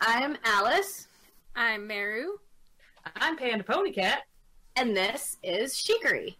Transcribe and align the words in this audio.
I'm 0.00 0.36
Alice. 0.44 1.08
I'm 1.56 1.86
Meru. 1.86 2.38
I'm 3.16 3.36
Panda 3.36 3.64
Pony 3.64 3.92
Cat. 3.92 4.22
And 4.76 4.96
this 4.96 5.38
is 5.42 5.76
Shikari. 5.76 6.36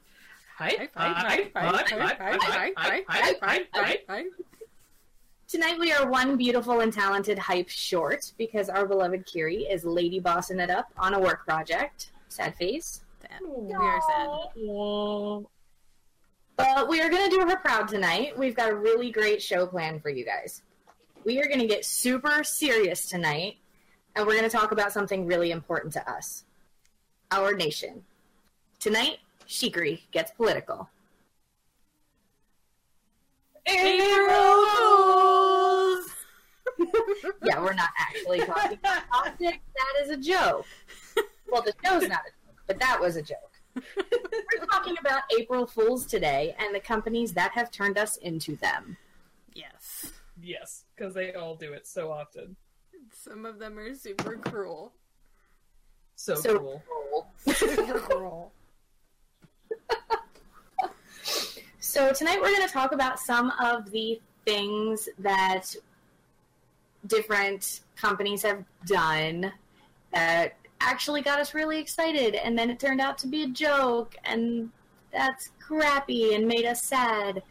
Tonight 5.48 5.78
we 5.78 5.92
are 5.92 6.10
one 6.10 6.36
beautiful 6.36 6.80
and 6.80 6.92
talented 6.92 7.38
hype 7.38 7.68
short 7.68 8.32
because 8.36 8.68
our 8.68 8.86
beloved 8.86 9.24
Kiri 9.24 9.62
is 9.62 9.84
lady 9.84 10.20
bossing 10.20 10.58
it 10.60 10.70
up 10.70 10.92
on 10.98 11.14
a 11.14 11.20
work 11.20 11.46
project. 11.46 12.10
Sad 12.28 12.54
face. 12.56 13.02
Sad. 13.22 13.40
We 13.46 13.72
are 13.72 14.00
sad. 14.08 14.28
But 16.56 16.88
we 16.88 17.00
are 17.00 17.08
going 17.08 17.30
to 17.30 17.36
do 17.36 17.46
her 17.46 17.56
proud 17.56 17.88
tonight. 17.88 18.36
We've 18.36 18.56
got 18.56 18.70
a 18.70 18.74
really 18.74 19.10
great 19.10 19.40
show 19.40 19.66
planned 19.66 20.02
for 20.02 20.10
you 20.10 20.24
guys. 20.24 20.62
We 21.28 21.42
are 21.42 21.46
going 21.46 21.60
to 21.60 21.66
get 21.66 21.84
super 21.84 22.42
serious 22.42 23.06
tonight, 23.06 23.58
and 24.16 24.26
we're 24.26 24.32
going 24.32 24.48
to 24.48 24.56
talk 24.56 24.72
about 24.72 24.94
something 24.94 25.26
really 25.26 25.50
important 25.50 25.92
to 25.92 26.10
us 26.10 26.44
our 27.30 27.52
nation. 27.52 28.02
Tonight, 28.80 29.18
Shikari 29.44 30.04
gets 30.10 30.30
political. 30.30 30.88
April 33.66 34.66
Fools! 34.68 36.06
yeah, 37.44 37.60
we're 37.60 37.74
not 37.74 37.90
actually 37.98 38.38
talking 38.46 38.78
about 38.78 39.06
politics. 39.12 39.58
That 39.76 40.04
is 40.04 40.08
a 40.08 40.16
joke. 40.16 40.64
Well, 41.52 41.60
the 41.60 41.74
show's 41.84 42.08
not 42.08 42.20
a 42.20 42.32
joke, 42.46 42.62
but 42.66 42.80
that 42.80 42.98
was 42.98 43.16
a 43.16 43.22
joke. 43.22 43.60
We're 43.76 44.64
talking 44.72 44.96
about 44.98 45.24
April 45.38 45.66
Fools 45.66 46.06
today 46.06 46.56
and 46.58 46.74
the 46.74 46.80
companies 46.80 47.34
that 47.34 47.52
have 47.52 47.70
turned 47.70 47.98
us 47.98 48.16
into 48.16 48.56
them. 48.56 48.96
Yes. 50.48 50.58
Yes, 50.60 50.84
because 50.96 51.14
they 51.14 51.34
all 51.34 51.56
do 51.56 51.74
it 51.74 51.86
so 51.86 52.10
often. 52.10 52.56
Some 53.12 53.44
of 53.44 53.58
them 53.58 53.78
are 53.78 53.94
super 53.94 54.38
cruel. 54.38 54.92
So, 56.16 56.34
So 56.34 56.58
cool. 56.58 56.82
cool. 56.88 57.26
Super 57.54 57.98
cruel. 57.98 58.52
So 61.80 62.12
tonight 62.12 62.38
we're 62.40 62.54
going 62.54 62.66
to 62.66 62.72
talk 62.72 62.92
about 62.92 63.20
some 63.20 63.52
of 63.62 63.90
the 63.90 64.20
things 64.46 65.08
that 65.18 65.74
different 67.06 67.80
companies 67.96 68.42
have 68.42 68.64
done 68.86 69.52
that 70.12 70.56
actually 70.80 71.20
got 71.22 71.40
us 71.40 71.52
really 71.54 71.78
excited, 71.78 72.34
and 72.34 72.58
then 72.58 72.70
it 72.70 72.80
turned 72.80 73.00
out 73.00 73.18
to 73.18 73.26
be 73.26 73.42
a 73.42 73.48
joke, 73.48 74.16
and 74.24 74.70
that's 75.12 75.50
crappy 75.60 76.34
and 76.34 76.46
made 76.46 76.64
us 76.64 76.82
sad. 76.82 77.42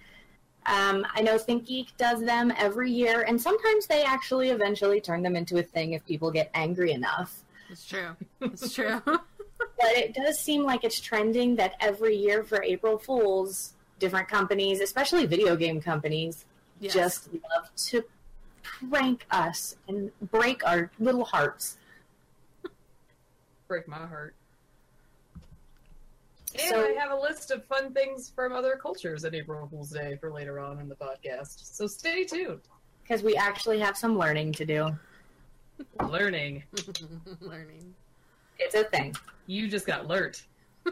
Um, 0.68 1.06
I 1.16 1.22
know 1.22 1.38
ThinkGeek 1.38 1.96
does 1.98 2.22
them 2.22 2.52
every 2.58 2.92
year, 2.92 3.22
and 3.22 3.42
sometimes 3.42 3.88
they 3.88 4.04
actually 4.04 4.50
eventually 4.50 5.00
turn 5.00 5.24
them 5.24 5.36
into 5.36 5.58
a 5.58 5.64
thing 5.64 5.94
if 5.94 6.06
people 6.06 6.30
get 6.30 6.52
angry 6.54 6.92
enough. 6.92 7.42
It's 7.70 7.86
true. 7.86 8.16
It's 8.42 8.74
true. 8.74 9.02
But 9.80 9.92
it 9.98 10.14
does 10.14 10.40
seem 10.40 10.64
like 10.64 10.84
it's 10.84 11.00
trending 11.00 11.56
that 11.56 11.74
every 11.80 12.16
year 12.16 12.44
for 12.44 12.62
April 12.64 12.98
Fools, 13.00 13.74
different 14.00 14.28
companies, 14.28 14.82
especially 14.82 15.26
video 15.26 15.56
game 15.56 15.82
companies, 15.82 16.46
Yes. 16.80 16.94
just 16.94 17.30
love 17.34 17.70
to 17.88 18.04
prank 18.62 19.26
us 19.32 19.76
and 19.88 20.12
break 20.32 20.66
our 20.66 20.92
little 21.00 21.26
hearts. 21.26 21.78
Break 23.68 23.88
my 23.88 23.98
heart. 23.98 24.36
And 26.60 26.70
So- 26.70 26.86
I 26.86 26.92
have 27.00 27.12
a 27.12 27.16
list 27.16 27.52
of 27.52 27.64
fun 27.66 27.94
things 27.94 28.30
from 28.30 28.54
other 28.54 28.76
cultures 28.82 29.24
at 29.26 29.36
April 29.36 29.68
Fool's 29.68 29.92
Day 29.92 30.18
for 30.20 30.32
later 30.32 30.60
on 30.60 30.80
in 30.80 30.90
the 30.90 30.96
podcast. 30.96 31.74
So 31.76 31.88
stay 31.88 32.24
tuned. 32.24 32.62
Because 33.04 33.24
we 33.24 33.36
actually 33.36 33.80
have 33.80 33.98
some 33.98 34.18
learning 34.18 34.54
to 34.54 34.66
do. 34.66 34.98
Learning. 36.10 36.64
Learning. 37.40 37.94
It's 38.60 38.76
a 38.76 38.84
thing. 38.86 39.16
You 39.46 39.68
just 39.68 39.86
got 39.86 40.08
learnt. 40.08 40.46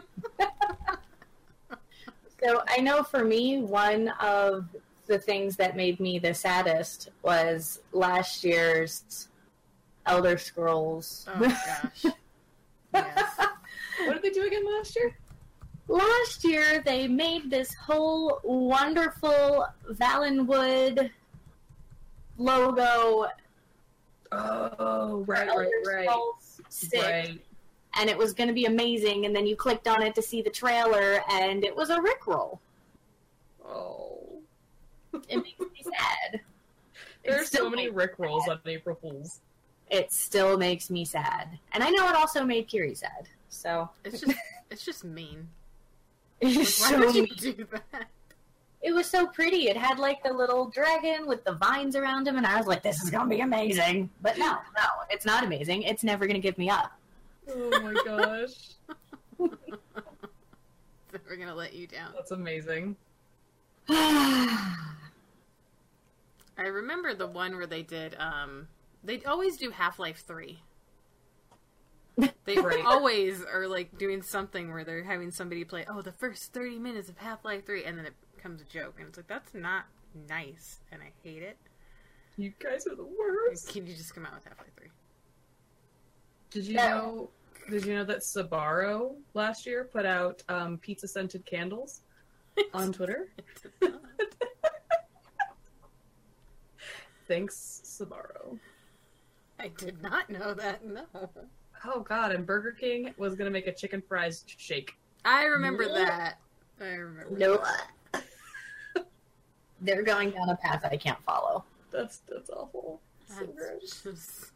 So 2.44 2.62
I 2.68 2.78
know 2.80 3.02
for 3.02 3.24
me, 3.24 3.60
one 3.62 4.08
of 4.20 4.68
the 5.06 5.18
things 5.18 5.56
that 5.56 5.74
made 5.74 5.98
me 6.00 6.18
the 6.18 6.34
saddest 6.34 7.08
was 7.22 7.80
last 7.92 8.44
year's 8.44 9.28
Elder 10.04 10.36
Scrolls. 10.38 11.26
Oh 11.34 11.40
gosh. 11.40 12.14
Yes. 12.94 13.36
What 14.06 14.14
did 14.14 14.22
they 14.22 14.30
do 14.38 14.46
again 14.46 14.64
last 14.78 14.96
year? 14.96 15.16
Last 15.88 16.44
year 16.44 16.82
they 16.84 17.06
made 17.08 17.50
this 17.50 17.72
whole 17.74 18.40
wonderful 18.42 19.66
Valenwood 19.92 21.10
logo 22.38 23.26
Oh, 24.32 25.24
right, 25.26 25.46
right, 25.48 25.70
right. 25.86 26.04
Scrolls 26.08 26.60
6, 26.68 27.02
Right. 27.02 27.40
and 27.94 28.10
it 28.10 28.18
was 28.18 28.32
going 28.32 28.48
to 28.48 28.52
be 28.54 28.64
amazing. 28.64 29.24
And 29.24 29.34
then 29.34 29.46
you 29.46 29.54
clicked 29.54 29.86
on 29.86 30.02
it 30.02 30.16
to 30.16 30.22
see 30.22 30.42
the 30.42 30.50
trailer, 30.50 31.20
and 31.30 31.64
it 31.64 31.74
was 31.74 31.90
a 31.90 31.98
Rickroll. 31.98 32.58
Oh. 33.64 34.40
It 35.28 35.36
makes 35.36 35.60
me 35.60 35.82
sad. 35.82 36.40
There 37.24 37.40
are 37.40 37.44
so 37.44 37.70
many 37.70 37.88
Rickrolls 37.88 38.48
Rick 38.48 38.50
on 38.50 38.60
April 38.66 38.96
Fools. 39.00 39.40
It 39.90 40.12
still 40.12 40.58
makes 40.58 40.90
me 40.90 41.04
sad, 41.04 41.58
and 41.72 41.82
I 41.84 41.90
know 41.90 42.08
it 42.08 42.16
also 42.16 42.44
made 42.44 42.66
Kiri 42.66 42.96
sad. 42.96 43.28
So 43.48 43.88
It's 44.04 44.20
just 44.20 44.36
it's 44.70 44.84
just 44.84 45.04
mean. 45.04 45.48
It's 46.40 46.80
Why 46.82 46.90
so 46.90 46.98
would 46.98 47.14
you 47.14 47.26
do 47.26 47.66
that? 47.72 48.08
It 48.82 48.92
was 48.94 49.06
so 49.06 49.26
pretty. 49.26 49.68
It 49.68 49.76
had 49.76 49.98
like 49.98 50.22
the 50.22 50.32
little 50.32 50.66
dragon 50.66 51.26
with 51.26 51.44
the 51.44 51.52
vines 51.52 51.96
around 51.96 52.28
him, 52.28 52.36
and 52.36 52.46
I 52.46 52.56
was 52.56 52.66
like, 52.66 52.82
"This 52.82 53.02
is 53.02 53.10
gonna 53.10 53.28
be 53.28 53.40
amazing." 53.40 54.10
But 54.22 54.38
no, 54.38 54.52
no, 54.76 54.84
it's 55.10 55.26
not 55.26 55.42
amazing. 55.44 55.82
It's 55.82 56.04
never 56.04 56.26
gonna 56.26 56.38
give 56.38 56.56
me 56.56 56.70
up. 56.70 56.92
Oh 57.48 57.80
my 57.82 57.94
gosh. 58.04 58.74
We're 59.38 61.36
gonna 61.36 61.54
let 61.54 61.72
you 61.72 61.86
down. 61.86 62.12
That's 62.14 62.30
amazing. 62.30 62.96
I 63.88 64.76
remember 66.58 67.14
the 67.14 67.26
one 67.26 67.56
where 67.56 67.66
they 67.66 67.82
did 67.82 68.14
um 68.18 68.68
they 69.02 69.22
always 69.24 69.56
do 69.56 69.70
Half-Life 69.70 70.24
3. 70.26 70.58
They 72.44 72.56
Right. 72.60 72.84
always 72.84 73.42
are 73.44 73.66
like 73.68 73.96
doing 73.98 74.22
something 74.22 74.70
where 74.72 74.84
they're 74.84 75.04
having 75.04 75.30
somebody 75.30 75.64
play, 75.64 75.84
oh, 75.88 76.00
the 76.02 76.12
first 76.12 76.52
30 76.52 76.78
minutes 76.78 77.08
of 77.08 77.18
Half-Life 77.18 77.66
3 77.66 77.84
and 77.84 77.98
then 77.98 78.06
it 78.06 78.14
becomes 78.34 78.60
a 78.62 78.64
joke 78.64 78.94
and 78.98 79.08
it's 79.08 79.16
like 79.18 79.26
that's 79.26 79.52
not 79.54 79.84
nice 80.28 80.80
and 80.92 81.02
I 81.02 81.12
hate 81.22 81.42
it. 81.42 81.58
You 82.38 82.52
guys 82.58 82.86
are 82.86 82.94
the 82.94 83.04
worst. 83.04 83.68
Can 83.72 83.86
you 83.86 83.94
just 83.94 84.14
come 84.14 84.24
out 84.26 84.34
with 84.34 84.44
Half-Life 84.44 84.70
3? 84.78 84.88
Did 86.50 86.66
you 86.66 86.74
No. 86.76 86.88
know? 86.88 87.30
Did 87.70 87.84
you 87.84 87.94
know 87.94 88.04
that 88.04 88.18
Sbarro 88.20 89.16
last 89.34 89.66
year 89.66 89.84
put 89.92 90.06
out 90.06 90.42
um, 90.48 90.78
pizza 90.78 91.08
scented 91.08 91.44
candles 91.44 92.02
on 92.74 92.92
Twitter? 92.92 93.28
Thanks, 97.28 97.82
Sbarro. 97.84 98.58
I 99.58 99.68
did 99.68 100.00
not 100.02 100.30
know 100.30 100.54
that. 100.54 100.84
No. 100.86 101.04
Oh 101.84 102.00
God! 102.00 102.32
And 102.32 102.46
Burger 102.46 102.72
King 102.72 103.12
was 103.18 103.34
gonna 103.34 103.50
make 103.50 103.66
a 103.66 103.72
chicken 103.72 104.02
fries 104.08 104.44
shake. 104.46 104.94
I 105.24 105.44
remember 105.44 105.86
that. 105.88 106.38
I 106.80 106.84
remember. 106.94 107.36
Nope. 107.36 107.64
They're 109.80 110.02
going 110.02 110.30
down 110.30 110.48
a 110.48 110.56
path 110.56 110.84
I 110.90 110.96
can't 110.96 111.22
follow. 111.22 111.64
That's 111.90 112.18
that's 112.28 112.50
awful. 112.50 113.00
That's 113.28 113.40
gross. 113.56 114.02
just- 114.02 114.52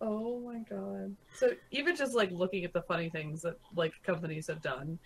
Oh 0.00 0.38
my 0.40 0.58
god. 0.60 1.14
So 1.34 1.50
even 1.72 1.96
just 1.96 2.14
like 2.14 2.30
looking 2.30 2.64
at 2.64 2.72
the 2.72 2.82
funny 2.82 3.10
things 3.10 3.42
that 3.42 3.58
like 3.74 3.92
companies 4.04 4.46
have 4.46 4.62
done 4.62 4.98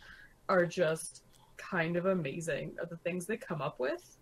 are 0.50 0.66
just 0.66 1.22
kind 1.56 1.96
of 1.96 2.06
amazing 2.06 2.72
of 2.80 2.90
the 2.90 2.96
things 2.98 3.24
they 3.26 3.36
come 3.38 3.62
up 3.62 3.78
with 3.80 4.16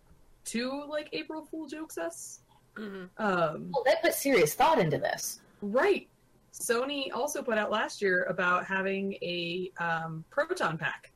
to 0.46 0.84
like 0.88 1.08
April 1.12 1.44
Fool 1.44 1.66
jokes 1.66 1.98
us. 1.98 2.40
Mhm. 2.76 3.08
Um 3.18 3.70
Well, 3.74 3.82
they 3.84 3.94
put 4.00 4.14
serious 4.14 4.54
thought 4.54 4.78
into 4.78 4.98
this. 4.98 5.40
right. 5.60 6.08
Sony 6.52 7.12
also 7.14 7.42
put 7.42 7.58
out 7.58 7.70
last 7.70 8.02
year 8.02 8.24
about 8.28 8.64
having 8.66 9.14
a 9.22 9.70
um, 9.78 10.24
proton 10.30 10.76
pack. 10.78 11.12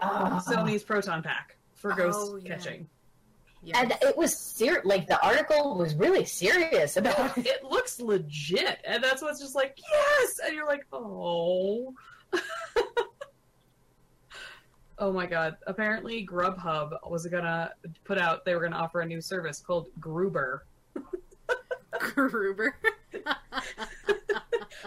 Oh. 0.00 0.40
Sony's 0.46 0.82
proton 0.82 1.22
pack 1.22 1.56
for 1.74 1.92
ghost 1.92 2.18
Oh, 2.32 2.36
yeah. 2.36 2.54
catching. 2.56 2.88
Yes. 3.64 3.76
and 3.80 3.92
it 4.02 4.16
was 4.16 4.36
ser- 4.36 4.82
like 4.84 5.06
the 5.06 5.24
article 5.24 5.76
was 5.78 5.94
really 5.94 6.24
serious 6.24 6.96
about 6.96 7.38
it. 7.38 7.46
It 7.46 7.62
looks 7.64 8.00
legit, 8.00 8.80
and 8.84 9.02
that's 9.04 9.22
what's 9.22 9.40
just 9.40 9.54
like 9.54 9.78
yes, 9.78 10.40
and 10.44 10.52
you're 10.54 10.66
like 10.66 10.84
oh. 10.92 11.94
oh 14.98 15.12
my 15.12 15.26
god! 15.26 15.58
Apparently, 15.68 16.26
Grubhub 16.26 16.90
was 17.08 17.24
gonna 17.26 17.70
put 18.02 18.18
out. 18.18 18.44
They 18.44 18.56
were 18.56 18.62
gonna 18.62 18.74
offer 18.82 19.02
a 19.02 19.06
new 19.06 19.20
service 19.20 19.60
called 19.60 19.86
Gruber. 20.00 20.64
Gruber. 22.00 22.74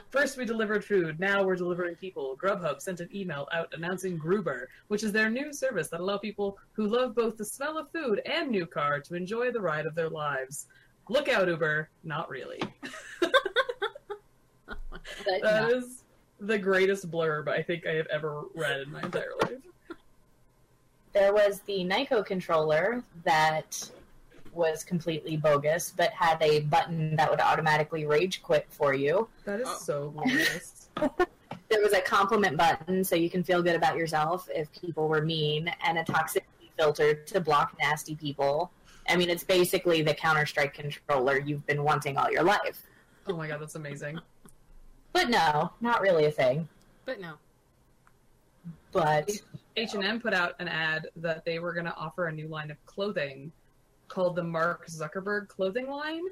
First, 0.10 0.38
we 0.38 0.46
delivered 0.46 0.84
food. 0.84 1.20
Now 1.20 1.44
we're 1.44 1.56
delivering 1.56 1.96
people. 1.96 2.38
Grubhub 2.42 2.82
sent 2.82 3.00
an 3.00 3.10
email 3.14 3.48
out 3.54 3.74
announcing 3.74 4.18
Gruber, 4.18 4.70
which 4.88 5.04
is 5.04 5.12
their 5.12 5.30
new 5.30 5.54
service 5.54 5.88
that 5.90 6.00
allow 6.00 6.18
people 6.18 6.58
who 6.74 6.88
love 6.88 7.16
both 7.16 7.38
the 7.38 7.46
smell 7.46 7.78
of 7.78 7.90
food 7.92 8.22
and 8.26 8.50
new 8.50 8.66
car 8.66 9.00
to 9.02 9.16
enjoy 9.16 9.52
the 9.52 9.62
ride 9.62 9.86
of 9.86 9.96
their 9.96 10.10
lives. 10.10 10.68
Look 11.10 11.30
out, 11.30 11.48
Uber. 11.48 11.90
Not 12.04 12.30
really. 12.30 12.60
That 15.26 15.42
no. 15.44 15.70
is 15.70 16.04
the 16.40 16.58
greatest 16.58 17.10
blurb 17.10 17.48
I 17.48 17.62
think 17.62 17.86
I 17.86 17.94
have 17.94 18.08
ever 18.08 18.44
read 18.54 18.82
in 18.82 18.92
my 18.92 19.02
entire 19.02 19.32
life. 19.44 19.60
There 21.14 21.34
was 21.34 21.62
the 21.62 21.86
Nyko 21.86 22.26
controller 22.26 23.04
that 23.24 23.90
was 24.56 24.84
completely 24.84 25.38
bogus, 25.38 25.92
but 25.96 26.12
had 26.12 26.42
a 26.42 26.62
button 26.62 27.16
that 27.18 27.30
would 27.30 27.40
automatically 27.42 28.06
rage 28.06 28.42
quit 28.42 28.66
for 28.70 28.94
you. 28.94 29.28
That 29.44 29.60
is 29.62 29.68
Oh. 29.70 29.78
so 29.82 30.10
glorious. 30.10 30.90
There 31.68 31.82
was 31.82 31.94
a 31.94 32.02
compliment 32.02 32.58
button 32.58 33.04
so 33.04 33.16
you 33.16 33.28
can 33.30 33.44
feel 33.44 33.64
good 33.64 33.76
about 33.76 33.98
yourself 33.98 34.48
if 34.54 34.72
people 34.72 35.08
were 35.08 35.22
mean, 35.26 35.68
and 35.84 35.98
a 35.98 36.04
toxicity 36.04 36.70
filter 36.78 37.16
to 37.16 37.40
block 37.42 37.76
nasty 37.82 38.14
people. 38.16 38.72
I 39.10 39.16
mean, 39.16 39.30
it's 39.32 39.44
basically 39.44 40.04
the 40.04 40.14
Counter 40.14 40.46
Strike 40.46 40.76
controller 40.76 41.40
you've 41.40 41.66
been 41.66 41.84
wanting 41.84 42.18
all 42.18 42.30
your 42.32 42.44
life. 42.44 42.84
oh 43.28 43.36
my 43.36 43.48
god, 43.48 43.62
that's 43.62 43.74
amazing. 43.76 44.20
But 45.12 45.30
no, 45.30 45.72
not 45.82 46.02
really 46.02 46.26
a 46.26 46.32
thing. 46.32 46.68
But 47.04 47.20
no. 47.20 47.34
But 48.92 49.32
H&M 49.76 50.22
put 50.22 50.34
out 50.36 50.54
an 50.60 50.68
ad 50.68 51.08
that 51.18 51.46
they 51.46 51.58
were 51.60 51.74
going 51.74 51.86
to 51.86 51.96
offer 51.96 52.28
a 52.28 52.32
new 52.32 52.48
line 52.48 52.70
of 52.70 52.78
clothing 52.86 53.52
called 54.08 54.36
the 54.36 54.44
Mark 54.44 54.88
Zuckerberg 54.88 55.48
clothing 55.48 55.90
line, 55.90 56.24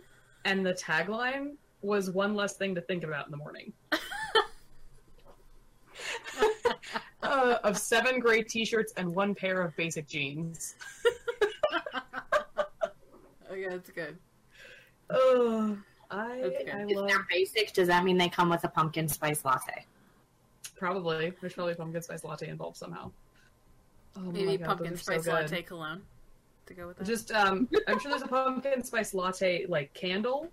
and 0.45 0.65
the 0.65 0.73
tagline 0.73 1.55
was 1.81 2.09
one 2.11 2.35
less 2.35 2.55
thing 2.55 2.75
to 2.75 2.81
think 2.81 3.03
about 3.03 3.25
in 3.25 3.31
the 3.31 3.37
morning. 3.37 3.73
uh, 7.23 7.57
of 7.63 7.77
seven 7.77 8.19
gray 8.19 8.41
t-shirts 8.43 8.93
and 8.97 9.13
one 9.13 9.35
pair 9.35 9.61
of 9.61 9.75
basic 9.75 10.07
jeans. 10.07 10.75
Oh 13.53 13.55
yeah, 13.55 13.69
that's 13.69 13.91
good. 13.91 14.17
Oh, 15.11 15.77
I, 16.09 16.39
That's 16.41 16.63
good. 16.63 16.73
I 16.73 16.85
if 16.89 16.95
love 16.95 17.07
they're 17.07 17.27
basic, 17.29 17.71
does 17.71 17.87
that 17.87 18.03
mean 18.03 18.17
they 18.17 18.27
come 18.27 18.49
with 18.49 18.63
a 18.63 18.67
pumpkin 18.67 19.07
spice 19.07 19.45
latte? 19.45 19.85
probably 20.83 21.31
there's 21.39 21.53
probably 21.53 21.73
a 21.73 21.75
pumpkin 21.75 22.01
spice 22.01 22.23
latte 22.23 22.49
involved 22.49 22.75
somehow. 22.77 23.11
Oh 24.17 24.21
my 24.21 24.31
Maybe 24.31 24.57
God, 24.57 24.67
pumpkin 24.67 24.89
those 24.91 25.07
are 25.07 25.15
so 25.15 25.21
spice 25.21 25.27
latte 25.27 25.61
cologne 25.61 26.01
to 26.65 26.73
go 26.73 26.87
with 26.87 26.97
that. 26.97 27.05
Just 27.07 27.31
um, 27.31 27.67
I'm 27.87 27.99
sure 27.99 28.11
there's 28.11 28.23
a 28.23 28.27
pumpkin 28.27 28.83
spice 28.83 29.13
latte 29.13 29.65
like 29.67 29.93
candle 29.93 30.47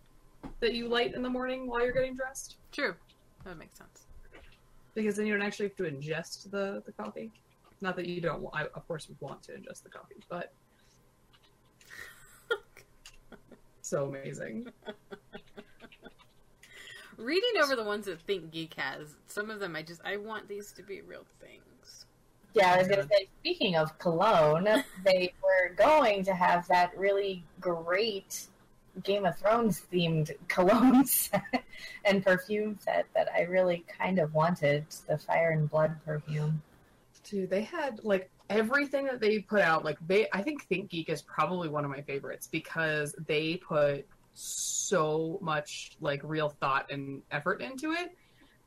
that 0.60 0.74
you 0.74 0.88
light 0.88 1.14
in 1.14 1.22
the 1.22 1.30
morning 1.30 1.66
while 1.66 1.82
you're 1.82 1.92
getting 1.92 2.14
dressed, 2.14 2.56
True. 2.72 2.94
That 3.44 3.58
makes 3.58 3.78
sense. 3.78 4.06
because 4.94 5.16
then 5.16 5.26
you 5.26 5.32
don't 5.32 5.42
actually 5.46 5.66
have 5.66 5.76
to 5.76 5.84
ingest 5.84 6.50
the 6.50 6.82
the 6.86 6.92
coffee. 6.92 7.30
Not 7.80 7.96
that 7.96 8.06
you 8.06 8.20
don't. 8.20 8.46
I 8.52 8.64
of 8.74 8.86
course 8.86 9.08
would 9.08 9.20
want 9.20 9.42
to 9.44 9.52
ingest 9.52 9.82
the 9.82 9.88
coffee, 9.90 10.16
but 10.28 10.52
so 13.82 14.06
amazing. 14.06 14.68
Reading 17.16 17.62
over 17.62 17.76
the 17.76 17.84
ones 17.84 18.06
that 18.06 18.20
Think 18.22 18.50
Geek 18.50 18.74
has, 18.74 19.16
some 19.26 19.50
of 19.50 19.60
them 19.60 19.76
I 19.76 19.82
just 19.82 20.00
I 20.04 20.16
want 20.16 20.48
these 20.48 20.72
to 20.72 20.82
be 20.82 21.02
real 21.02 21.26
things. 21.40 22.06
Yeah, 22.54 22.72
I 22.72 22.78
was 22.78 22.88
gonna 22.88 23.06
say. 23.06 23.28
Speaking 23.40 23.76
of 23.76 23.98
cologne, 23.98 24.66
they 25.04 25.32
were 25.60 25.74
going 25.74 26.24
to 26.24 26.34
have 26.34 26.66
that 26.68 26.96
really 26.96 27.44
great 27.60 28.46
Game 29.04 29.24
of 29.24 29.38
Thrones 29.38 29.84
themed 29.92 30.32
cologne 30.48 31.06
set 31.06 31.42
and 32.04 32.24
perfume 32.24 32.78
set 32.80 33.06
that 33.14 33.28
I 33.34 33.42
really 33.42 33.84
kind 33.98 34.18
of 34.18 34.34
wanted. 34.34 34.84
The 35.08 35.18
Fire 35.18 35.50
and 35.50 35.68
Blood 35.68 35.96
perfume. 36.04 36.62
Dude, 37.24 37.50
they 37.50 37.62
had 37.62 38.00
like 38.02 38.30
everything 38.48 39.06
that 39.06 39.20
they 39.20 39.38
put 39.38 39.60
out. 39.60 39.84
Like 39.84 39.98
they, 40.06 40.26
I 40.32 40.42
think 40.42 40.64
Think 40.64 40.90
Geek 40.90 41.08
is 41.08 41.22
probably 41.22 41.68
one 41.68 41.84
of 41.84 41.90
my 41.90 42.02
favorites 42.02 42.48
because 42.50 43.14
they 43.26 43.56
put 43.56 44.06
so 44.34 45.38
much 45.40 45.92
like 46.00 46.20
real 46.24 46.48
thought 46.48 46.90
and 46.90 47.22
effort 47.30 47.60
into 47.60 47.92
it. 47.92 48.16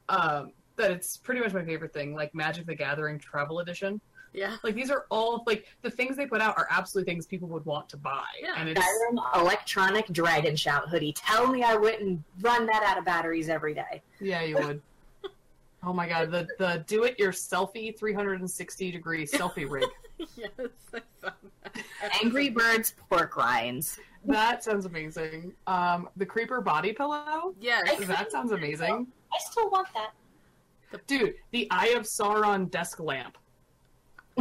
Um, 0.09 0.51
that 0.75 0.91
it's 0.91 1.17
pretty 1.17 1.41
much 1.41 1.53
my 1.53 1.63
favorite 1.63 1.93
thing. 1.93 2.15
Like 2.15 2.33
Magic 2.33 2.65
the 2.65 2.75
Gathering 2.75 3.19
Travel 3.19 3.59
Edition. 3.59 3.99
Yeah. 4.33 4.57
Like 4.63 4.75
these 4.75 4.89
are 4.89 5.05
all 5.09 5.43
like 5.45 5.65
the 5.81 5.91
things 5.91 6.17
they 6.17 6.25
put 6.25 6.41
out 6.41 6.57
are 6.57 6.67
absolutely 6.69 7.11
things 7.13 7.25
people 7.25 7.47
would 7.49 7.65
want 7.65 7.87
to 7.89 7.97
buy. 7.97 8.23
Yeah. 8.41 8.55
And 8.57 8.69
it's 8.69 8.81
Skyrim 8.81 9.41
electronic 9.41 10.07
dragon 10.07 10.55
shout 10.55 10.89
hoodie. 10.89 11.13
Tell 11.13 11.47
me 11.47 11.63
I 11.63 11.75
wouldn't 11.75 12.21
run 12.41 12.65
that 12.65 12.83
out 12.83 12.97
of 12.97 13.05
batteries 13.05 13.49
every 13.49 13.73
day. 13.73 14.01
yeah, 14.19 14.41
you 14.41 14.55
would. 14.55 14.81
oh 15.83 15.93
my 15.93 16.07
god, 16.07 16.31
the 16.31 16.47
the 16.57 16.83
do 16.87 17.03
it 17.03 17.17
yourselfy 17.17 17.97
360 17.97 18.91
degree 18.91 19.25
selfie 19.25 19.69
rig. 19.69 19.87
yes, 20.35 20.49
I 20.93 20.99
saw 21.21 21.29
that. 21.63 21.75
Angry 22.23 22.49
Birds 22.49 22.95
pork 23.09 23.37
rinds. 23.37 23.99
That 24.25 24.63
sounds 24.63 24.85
amazing. 24.85 25.53
Um, 25.67 26.09
the 26.15 26.25
creeper 26.25 26.61
body 26.61 26.93
pillow. 26.93 27.53
Yes. 27.59 28.05
That 28.05 28.31
sounds 28.31 28.51
amazing. 28.51 29.07
I 29.33 29.37
still 29.39 29.69
want 29.69 29.87
that. 29.93 30.11
Dude, 31.07 31.33
the 31.51 31.67
Eye 31.71 31.89
of 31.89 32.03
Sauron 32.03 32.69
desk 32.69 32.99
lamp. 32.99 33.37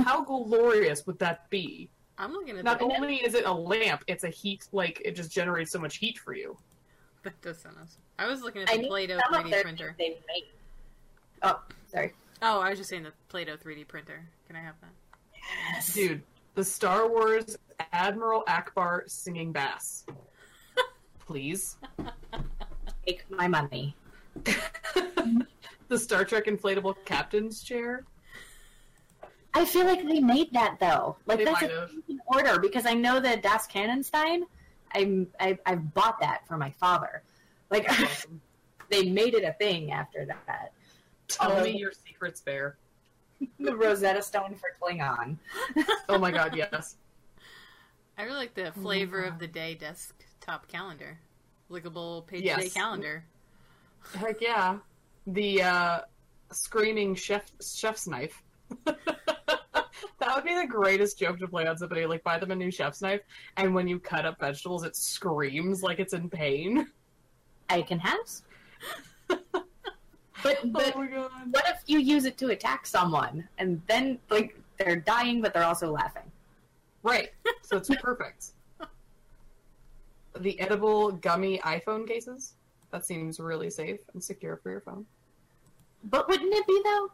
How 0.04 0.24
glorious 0.24 1.06
would 1.06 1.18
that 1.18 1.48
be? 1.50 1.90
I'm 2.18 2.32
looking 2.32 2.56
at 2.58 2.64
Not 2.64 2.78
that. 2.78 2.84
only 2.84 3.16
is 3.16 3.34
it 3.34 3.44
a 3.46 3.52
lamp, 3.52 4.04
it's 4.06 4.24
a 4.24 4.28
heat, 4.28 4.68
like, 4.72 5.00
it 5.04 5.16
just 5.16 5.30
generates 5.32 5.72
so 5.72 5.78
much 5.78 5.96
heat 5.96 6.18
for 6.18 6.34
you. 6.34 6.56
That 7.24 7.40
does 7.40 7.58
sound 7.58 7.76
awesome. 7.82 8.00
I 8.18 8.26
was 8.26 8.42
looking 8.42 8.62
at 8.62 8.68
the 8.68 8.78
need 8.78 8.88
Play-Doh 8.88 9.18
3D 9.30 9.50
their 9.50 9.62
printer. 9.62 9.94
they've 9.98 10.16
made. 10.28 10.44
Oh, 11.42 11.60
sorry. 11.90 12.12
Oh, 12.42 12.60
I 12.60 12.70
was 12.70 12.78
just 12.78 12.90
saying 12.90 13.04
the 13.04 13.12
Play-Doh 13.28 13.56
3D 13.56 13.86
printer. 13.86 14.24
Can 14.46 14.56
I 14.56 14.60
have 14.60 14.74
that? 14.80 14.90
Yes. 15.74 15.94
Dude, 15.94 16.22
the 16.54 16.64
Star 16.64 17.08
Wars 17.08 17.56
Admiral 17.92 18.44
Ackbar 18.48 19.08
singing 19.08 19.52
bass. 19.52 20.04
Please. 21.26 21.76
Take 23.06 23.28
my 23.30 23.48
money. 23.48 23.96
the 25.88 25.98
Star 25.98 26.24
Trek 26.24 26.46
inflatable 26.46 26.94
captain's 27.04 27.62
chair. 27.62 28.04
I 29.54 29.64
feel 29.64 29.84
like 29.84 30.06
they 30.06 30.20
made 30.20 30.52
that 30.52 30.78
though. 30.81 31.16
Like 31.26 31.38
They 31.38 31.44
that's 31.44 31.62
might 31.62 31.70
a 31.70 31.81
have. 31.81 31.90
order 32.26 32.58
because 32.58 32.87
I 32.87 32.94
know 32.94 33.20
that 33.20 33.43
Das 33.43 33.66
Cannonstein. 33.69 34.43
I'm 34.94 35.26
I, 35.40 35.58
I 35.66 35.75
bought 35.76 36.20
that 36.20 36.46
for 36.46 36.56
my 36.56 36.70
father. 36.70 37.22
Like 37.70 37.87
Awesome. 37.90 38.40
they 38.90 39.10
made 39.10 39.34
it 39.34 39.44
a 39.44 39.52
thing 39.54 39.93
after 39.93 40.24
that. 40.26 40.72
Tell 41.29 41.53
Um, 41.53 41.65
me 41.65 41.79
your 41.79 41.93
secrets, 41.93 42.41
Bear. 42.41 42.76
The 43.58 43.74
Rosetta 43.76 44.22
Stone 44.22 44.55
for 44.56 44.69
Klingon. 44.81 45.36
Oh 46.08 46.19
my 46.19 46.31
god, 46.31 46.55
yes. 46.56 46.96
I 48.19 48.22
really 48.24 48.36
like 48.36 48.55
the 48.55 48.69
Oh 48.69 48.72
flavor 48.72 49.22
God. 49.22 49.32
of 49.32 49.38
the 49.38 49.46
day 49.48 49.74
desktop 49.74 50.69
calendar. 50.69 51.19
Lickable 51.70 52.26
page 52.26 52.43
Yes. 52.43 52.62
day 52.62 52.69
calendar. 52.69 53.24
Heck 54.15 54.41
yeah. 54.41 54.79
The 55.26 55.62
uh, 55.62 56.00
screaming 56.53 57.15
chef 57.15 57.50
chef's 57.60 58.06
knife. 58.06 58.43
That 60.22 60.36
would 60.36 60.44
be 60.44 60.55
the 60.55 60.67
greatest 60.67 61.19
joke 61.19 61.38
to 61.41 61.48
play 61.48 61.67
on 61.67 61.76
somebody. 61.76 62.06
Like 62.06 62.22
buy 62.22 62.38
them 62.38 62.52
a 62.52 62.56
new 62.56 62.70
chef's 62.70 63.02
knife, 63.02 63.22
and 63.56 63.74
when 63.74 63.88
you 63.88 63.98
cut 63.98 64.24
up 64.24 64.38
vegetables, 64.38 64.84
it 64.84 64.94
screams 64.94 65.82
like 65.82 65.98
it's 65.98 66.12
in 66.14 66.31
pain. 66.31 66.86
I 67.69 67.82
can 67.82 67.98
have. 67.98 68.19
But 70.43 70.72
but 70.72 70.96
oh 70.96 71.31
what 71.50 71.64
if 71.69 71.82
you 71.86 71.98
use 71.98 72.24
it 72.24 72.36
to 72.38 72.48
attack 72.48 72.84
someone 72.84 73.48
and 73.58 73.81
then 73.86 74.19
like 74.29 74.58
they're 74.76 74.96
dying 74.96 75.41
but 75.41 75.55
they're 75.55 75.64
also 75.64 75.93
laughing? 75.93 76.31
Right. 77.02 77.31
So 77.62 77.76
it's 77.76 77.91
perfect. 78.00 78.46
The 80.38 80.58
edible 80.60 81.12
gummy 81.12 81.58
iPhone 81.58 82.06
cases. 82.06 82.55
That 82.91 83.06
seems 83.06 83.41
really 83.41 83.70
safe 83.70 84.00
and 84.12 84.22
secure 84.22 84.56
for 84.62 84.70
your 84.70 84.81
phone. 84.81 85.06
But 86.05 86.29
wouldn't 86.29 86.52
it 86.52 86.67
be 86.67 86.81
though? 86.84 87.10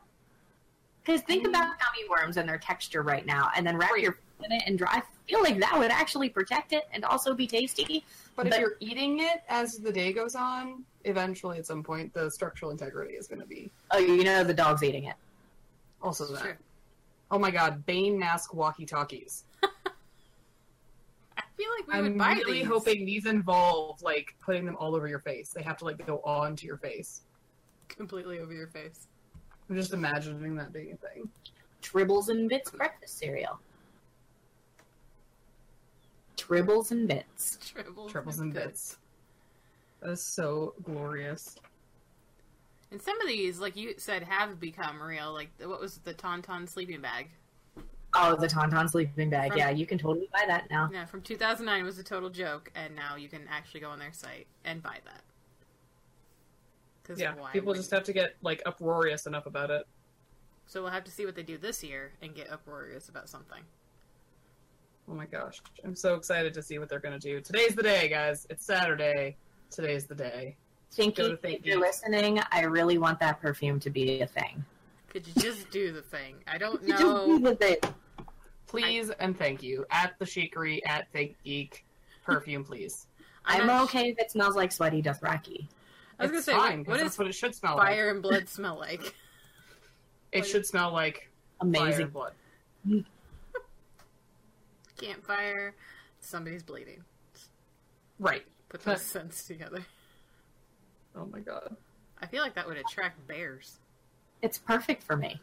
Because 1.08 1.22
think 1.22 1.46
about 1.46 1.62
mm-hmm. 1.62 1.70
gummy 1.70 2.08
worms 2.10 2.36
and 2.36 2.46
their 2.46 2.58
texture 2.58 3.00
right 3.00 3.24
now, 3.24 3.50
and 3.56 3.66
then 3.66 3.78
wrap 3.78 3.92
Right. 3.92 4.02
your 4.02 4.18
in 4.44 4.52
it 4.52 4.62
and 4.66 4.76
dry. 4.76 4.96
I 4.96 5.02
feel 5.26 5.42
like 5.42 5.58
that 5.58 5.76
would 5.76 5.90
actually 5.90 6.28
protect 6.28 6.74
it 6.74 6.84
and 6.92 7.02
also 7.02 7.32
be 7.34 7.46
tasty. 7.46 8.04
But 8.36 8.46
if 8.46 8.58
you're 8.58 8.76
eating 8.78 9.18
it 9.20 9.42
as 9.48 9.78
the 9.78 9.90
day 9.90 10.12
goes 10.12 10.34
on, 10.36 10.84
eventually 11.04 11.58
at 11.58 11.66
some 11.66 11.82
point 11.82 12.12
the 12.12 12.30
structural 12.30 12.70
integrity 12.70 13.14
is 13.14 13.26
going 13.26 13.40
to 13.40 13.46
be 13.46 13.70
Oh, 13.90 13.98
you 13.98 14.22
know 14.22 14.44
the 14.44 14.52
dog's 14.52 14.82
eating 14.84 15.04
it. 15.04 15.16
also 16.02 16.26
that. 16.34 16.42
Sure. 16.42 16.58
Oh 17.30 17.38
my 17.38 17.50
god, 17.50 17.86
Bane 17.86 18.18
mask 18.18 18.52
walkie 18.52 18.84
talkies. 18.84 19.44
I 19.62 21.42
feel 21.56 21.68
like 21.78 21.88
we 21.88 21.94
I'm 21.94 22.02
would 22.04 22.18
buy 22.18 22.34
really 22.34 22.58
these. 22.58 22.68
hoping 22.68 23.06
these 23.06 23.24
involve 23.24 24.02
like 24.02 24.36
putting 24.40 24.66
them 24.66 24.76
all 24.78 24.94
over 24.94 25.08
your 25.08 25.20
face. 25.20 25.54
They 25.54 25.62
have 25.62 25.78
to 25.78 25.86
like 25.86 26.06
go 26.06 26.20
onto 26.22 26.66
your 26.66 26.76
face. 26.76 27.22
completely 27.88 28.38
over 28.40 28.52
your 28.52 28.68
face. 28.68 29.08
I'm 29.68 29.76
just 29.76 29.92
imagining 29.92 30.56
that 30.56 30.72
being 30.72 30.92
a 30.92 30.96
thing. 30.96 31.28
Tribbles 31.82 32.28
and 32.28 32.48
Bits 32.48 32.70
breakfast 32.70 33.18
cereal. 33.18 33.58
Tribbles 36.36 36.90
and 36.90 37.06
Bits. 37.06 37.58
Tribbles, 37.62 38.10
Triples 38.10 38.38
and 38.38 38.54
bits. 38.54 38.96
That 40.00 40.10
is 40.10 40.22
so 40.22 40.74
glorious. 40.82 41.56
And 42.90 43.02
some 43.02 43.20
of 43.20 43.26
these, 43.26 43.58
like 43.58 43.76
you 43.76 43.94
said, 43.98 44.22
have 44.22 44.58
become 44.58 45.02
real. 45.02 45.32
Like 45.32 45.50
what 45.62 45.80
was 45.80 45.98
the 45.98 46.14
Tauntaun 46.14 46.68
sleeping 46.68 47.00
bag? 47.02 47.28
Oh, 48.14 48.34
the 48.36 48.46
Tauntaun 48.46 48.88
sleeping 48.88 49.28
bag. 49.28 49.50
From- 49.50 49.58
yeah, 49.58 49.70
you 49.70 49.84
can 49.84 49.98
totally 49.98 50.28
buy 50.32 50.44
that 50.46 50.70
now. 50.70 50.88
Yeah, 50.90 51.04
from 51.04 51.20
2009 51.20 51.84
was 51.84 51.98
a 51.98 52.02
total 52.02 52.30
joke, 52.30 52.70
and 52.74 52.96
now 52.96 53.16
you 53.16 53.28
can 53.28 53.42
actually 53.50 53.80
go 53.80 53.90
on 53.90 53.98
their 53.98 54.12
site 54.12 54.46
and 54.64 54.82
buy 54.82 54.98
that. 55.04 55.20
'Cause 57.08 57.18
Yeah, 57.18 57.34
why 57.34 57.50
people 57.52 57.68
wouldn't 57.68 57.82
just 57.84 57.90
have 57.90 58.04
to 58.04 58.12
get 58.12 58.36
like 58.42 58.62
uproarious 58.66 59.26
enough 59.26 59.46
about 59.46 59.70
it. 59.70 59.86
So 60.66 60.82
we'll 60.82 60.90
have 60.92 61.04
to 61.04 61.10
see 61.10 61.24
what 61.24 61.34
they 61.34 61.42
do 61.42 61.56
this 61.56 61.82
year 61.82 62.12
and 62.20 62.34
get 62.34 62.50
uproarious 62.50 63.08
about 63.08 63.30
something. 63.30 63.62
Oh 65.10 65.14
my 65.14 65.24
gosh, 65.24 65.62
I'm 65.84 65.96
so 65.96 66.14
excited 66.16 66.52
to 66.52 66.62
see 66.62 66.78
what 66.78 66.90
they're 66.90 66.98
gonna 67.00 67.18
do. 67.18 67.40
Today's 67.40 67.74
the 67.74 67.82
day, 67.82 68.08
guys. 68.08 68.46
It's 68.50 68.66
Saturday. 68.66 69.36
Today's 69.70 70.06
the 70.06 70.14
day. 70.14 70.56
Thinky, 70.94 71.16
Go 71.16 71.30
to 71.30 71.36
Think 71.38 71.60
if 71.60 71.66
you're 71.66 71.80
listening, 71.80 72.40
I 72.52 72.62
really 72.64 72.98
want 72.98 73.18
that 73.20 73.40
perfume 73.40 73.80
to 73.80 73.90
be 73.90 74.20
a 74.20 74.26
thing. 74.26 74.62
Could 75.08 75.26
you 75.26 75.32
just 75.42 75.70
do 75.70 75.92
the 75.92 76.02
thing? 76.02 76.36
I 76.46 76.58
don't 76.58 76.82
You 76.82 76.88
just 76.88 77.02
do 77.02 77.06
know. 77.08 77.38
the 77.38 77.54
thing. 77.56 77.76
Please 78.66 79.08
and 79.18 79.36
thank 79.38 79.62
you 79.62 79.86
at 79.90 80.18
the 80.18 80.26
Shakery 80.26 80.80
at 80.86 81.10
Think 81.12 81.36
Geek 81.42 81.86
perfume, 82.22 82.64
please. 82.64 83.06
I'm 83.46 83.62
I'm 83.62 83.66
not- 83.66 83.84
okay 83.84 84.10
if 84.10 84.18
it 84.18 84.30
smells 84.30 84.56
like 84.56 84.72
sweaty 84.72 85.02
Dothraki. 85.02 85.66
I 86.18 86.22
was 86.24 86.30
gonna 86.32 86.42
say, 86.42 86.52
fine, 86.52 86.78
what, 86.80 86.86
'cause 86.86 86.88
what 86.88 86.96
that's 86.98 87.10
does 87.10 87.18
what 87.18 87.28
it 87.28 87.34
should 87.34 87.54
smell 87.54 87.76
like. 87.76 87.86
fire 87.88 88.10
and 88.10 88.22
blood 88.22 88.48
smell 88.48 88.76
like? 88.78 89.14
It 90.30 90.44
should 90.44 90.66
smell 90.66 90.92
like 90.92 91.30
fire 91.58 91.68
Amazing. 91.70 92.02
and 92.02 92.12
blood. 92.12 92.32
Campfire. 95.00 95.74
Somebody's 96.20 96.62
bleeding. 96.62 97.02
Right. 98.18 98.44
Put 98.68 98.82
those 98.84 99.02
scents 99.10 99.46
together. 99.46 99.84
Oh 101.16 101.26
my 101.26 101.40
god. 101.40 101.74
I 102.20 102.26
feel 102.26 102.42
like 102.42 102.54
that 102.54 102.66
would 102.66 102.76
attract 102.76 103.26
bears. 103.26 103.78
It's 104.42 104.58
perfect 104.58 105.02
for 105.02 105.16
me. 105.16 105.40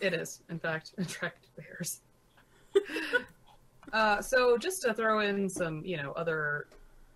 It 0.00 0.12
is, 0.12 0.40
in 0.50 0.58
fact, 0.58 0.92
attract 0.98 1.46
bears. 1.56 2.00
uh, 3.92 4.20
so 4.20 4.58
just 4.58 4.82
to 4.82 4.92
throw 4.92 5.20
in 5.20 5.48
some, 5.48 5.84
you 5.84 5.96
know, 5.96 6.12
other 6.12 6.66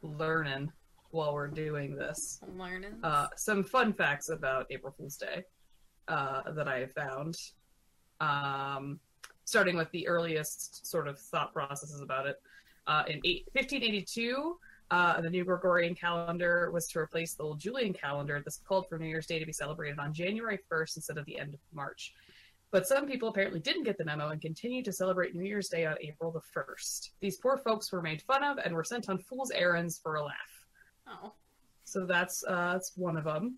learning 0.02 0.70
while 1.10 1.34
we're 1.34 1.48
doing 1.48 1.94
this, 1.96 2.40
Learning. 2.56 2.94
uh, 3.02 3.26
some 3.36 3.64
fun 3.64 3.92
facts 3.92 4.28
about 4.28 4.66
April 4.70 4.94
Fool's 4.96 5.16
Day 5.16 5.44
uh, 6.08 6.50
that 6.52 6.68
I 6.68 6.80
have 6.80 6.92
found. 6.92 7.36
Um, 8.20 9.00
starting 9.44 9.76
with 9.76 9.90
the 9.92 10.06
earliest 10.06 10.86
sort 10.86 11.08
of 11.08 11.18
thought 11.18 11.52
processes 11.54 12.02
about 12.02 12.26
it. 12.26 12.36
Uh, 12.86 13.02
in 13.08 13.18
eight, 13.24 13.46
1582, 13.52 14.58
uh, 14.90 15.20
the 15.22 15.30
new 15.30 15.44
Gregorian 15.44 15.94
calendar 15.94 16.70
was 16.70 16.86
to 16.88 16.98
replace 16.98 17.34
the 17.34 17.42
old 17.44 17.58
Julian 17.58 17.94
calendar. 17.94 18.42
This 18.44 18.60
called 18.66 18.86
for 18.88 18.98
New 18.98 19.06
Year's 19.06 19.26
Day 19.26 19.38
to 19.38 19.46
be 19.46 19.52
celebrated 19.52 19.98
on 19.98 20.12
January 20.12 20.58
1st 20.70 20.96
instead 20.96 21.16
of 21.16 21.24
the 21.24 21.38
end 21.38 21.54
of 21.54 21.60
March. 21.72 22.12
But 22.70 22.86
some 22.86 23.06
people 23.06 23.30
apparently 23.30 23.60
didn't 23.60 23.84
get 23.84 23.96
the 23.96 24.04
memo 24.04 24.28
and 24.28 24.40
continued 24.42 24.84
to 24.84 24.92
celebrate 24.92 25.34
New 25.34 25.44
Year's 25.46 25.68
Day 25.68 25.86
on 25.86 25.96
April 26.02 26.30
the 26.30 26.40
1st. 26.60 27.10
These 27.20 27.38
poor 27.38 27.56
folks 27.56 27.90
were 27.90 28.02
made 28.02 28.20
fun 28.22 28.44
of 28.44 28.58
and 28.58 28.74
were 28.74 28.84
sent 28.84 29.08
on 29.08 29.16
fool's 29.18 29.50
errands 29.50 29.98
for 30.02 30.16
a 30.16 30.22
laugh. 30.22 30.57
Oh. 31.10 31.32
So 31.84 32.06
that's 32.06 32.44
uh, 32.44 32.74
that's 32.74 32.92
one 32.96 33.16
of 33.16 33.24
them. 33.24 33.56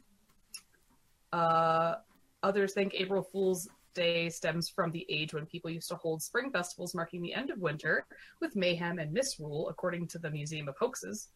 Uh, 1.33 1.97
others 2.43 2.73
think 2.73 2.95
April 2.95 3.23
Fool's 3.23 3.69
Day 3.95 4.29
stems 4.29 4.69
from 4.69 4.93
the 4.93 5.05
age 5.09 5.35
when 5.35 5.47
people 5.47 5.69
used 5.69 5.89
to 5.89 5.97
hold 5.97 6.23
spring 6.23 6.51
festivals 6.53 6.95
marking 6.95 7.23
the 7.23 7.35
end 7.35 7.51
of 7.51 7.59
winter 7.59 8.07
with 8.41 8.55
mayhem 8.55 9.01
and 9.01 9.13
misrule, 9.13 9.69
according 9.69 10.07
to 10.09 10.19
the 10.19 10.31
Museum 10.31 10.69
of 10.69 10.77
Hoaxes. 10.79 11.29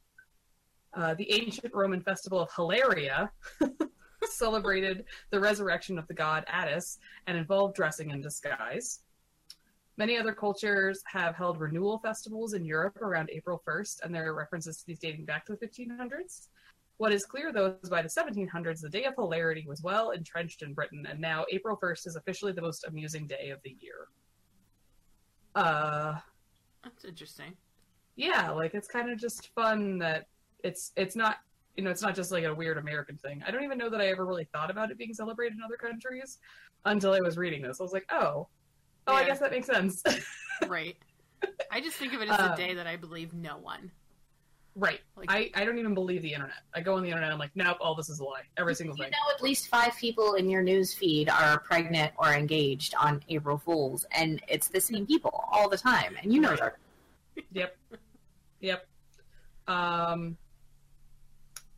Uh, 0.97 1.15
the 1.15 1.31
ancient 1.33 1.75
Roman 1.75 2.01
festival 2.01 2.41
of 2.41 2.51
Hilaria 2.55 3.31
celebrated 4.25 5.05
the 5.31 5.41
resurrection 5.41 5.99
of 5.99 6.07
the 6.07 6.15
god 6.15 6.45
Attis 6.47 6.99
and 7.27 7.37
involved 7.37 7.75
dressing 7.75 8.11
in 8.11 8.21
disguise. 8.21 9.01
Many 9.97 10.19
other 10.19 10.33
cultures 10.33 11.03
have 11.07 11.37
held 11.37 11.61
renewal 11.61 11.99
festivals 12.01 12.55
in 12.55 12.65
Europe 12.65 13.01
around 13.01 13.31
April 13.33 13.63
1st, 13.67 14.03
and 14.03 14.15
there 14.15 14.27
are 14.27 14.35
references 14.35 14.79
to 14.79 14.87
these 14.87 14.99
dating 14.99 15.25
back 15.25 15.47
to 15.47 15.57
the 15.57 15.67
1500s. 15.67 16.49
What 16.97 17.13
is 17.13 17.25
clear, 17.25 17.53
though, 17.53 17.77
is 17.83 17.91
by 17.91 18.03
the 18.03 18.09
1700s, 18.09 18.81
the 18.81 18.89
Day 18.89 19.05
of 19.05 19.15
Hilarity 19.15 19.65
was 19.69 19.83
well 19.83 20.11
entrenched 20.11 20.63
in 20.63 20.75
Britain, 20.75 21.07
and 21.09 21.21
now 21.21 21.45
April 21.53 21.79
1st 21.81 22.09
is 22.09 22.17
officially 22.17 22.53
the 22.53 22.63
most 22.63 22.85
amusing 22.87 23.27
day 23.27 23.51
of 23.51 23.61
the 23.63 23.77
year. 23.81 24.09
Uh, 25.55 26.19
That's 26.83 27.05
interesting. 27.05 27.53
yeah, 28.17 28.51
like 28.51 28.75
it's 28.75 28.89
kind 28.89 29.11
of 29.11 29.19
just 29.19 29.51
fun 29.55 29.99
that 29.99 30.27
it's 30.65 30.93
it's 30.97 31.15
not 31.15 31.39
you 31.77 31.85
know 31.85 31.91
it's 31.91 32.03
not 32.03 32.15
just 32.15 32.33
like 32.33 32.45
a 32.45 32.53
weird 32.53 32.79
American 32.79 33.17
thing. 33.17 33.43
I 33.47 33.53
don't 33.53 33.63
even 33.63 33.79
know 33.79 33.91
that 33.91 34.01
I 34.01 34.07
ever 34.09 34.27
really 34.27 34.49
thought 34.53 34.71
about 34.71 34.91
it 34.91 34.99
being 34.99 35.15
celebrated 35.15 35.57
in 35.57 35.63
other 35.63 35.77
countries 35.77 36.39
until 36.85 37.13
I 37.13 37.21
was 37.21 37.37
reading 37.37 37.63
this. 37.63 37.81
I 37.81 37.85
was 37.85 37.93
like, 37.93 38.07
oh, 38.11 38.49
oh, 39.07 39.15
I 39.15 39.25
guess 39.25 39.39
that 39.41 39.51
makes 39.51 39.67
sense. 39.67 40.03
Right. 40.69 40.97
I 41.71 41.81
just 41.81 41.97
think 41.97 42.15
of 42.15 42.23
it 42.23 42.29
as 42.31 42.39
Um, 42.39 42.53
a 42.53 42.57
day 42.57 42.75
that 42.75 42.87
I 42.87 42.97
believe 42.97 43.35
no 43.35 43.59
one. 43.59 43.91
right. 44.77 45.01
Like- 45.17 45.31
I 45.31 45.51
I 45.55 45.65
don't 45.65 45.79
even 45.79 45.93
believe 45.95 46.23
the 46.23 46.33
internet. 46.33 46.57
I 46.75 46.81
go 46.81 46.95
on 46.95 47.03
the 47.03 47.09
internet. 47.09 47.31
I'm 47.33 47.39
like, 47.41 47.51
nope, 47.57 47.77
all 47.81 47.95
this 47.97 48.09
is 48.09 48.21
a 48.21 48.25
lie. 48.25 48.43
Every 48.57 48.75
single 48.75 48.97
You 48.97 49.03
thing. 49.05 49.11
know, 49.11 49.35
at 49.35 49.43
least 49.43 49.67
five 49.69 49.97
people 49.99 50.35
in 50.35 50.49
your 50.49 50.63
news 50.63 50.95
feed 50.95 51.29
are 51.29 51.59
pregnant 51.59 52.13
or 52.19 52.33
engaged 52.33 52.95
on 52.95 53.23
April 53.29 53.59
Fools, 53.59 54.07
and 54.13 54.41
it's 54.49 54.69
the 54.69 54.81
same 54.81 55.07
people 55.07 55.45
all 55.53 55.69
the 55.69 55.77
time, 55.77 56.17
and 56.23 56.33
you 56.33 56.41
know 56.41 56.51
Right. 56.51 56.61
that. 56.61 56.77
Yep. 57.53 57.77
Yep. 58.61 58.87
Um, 59.67 60.39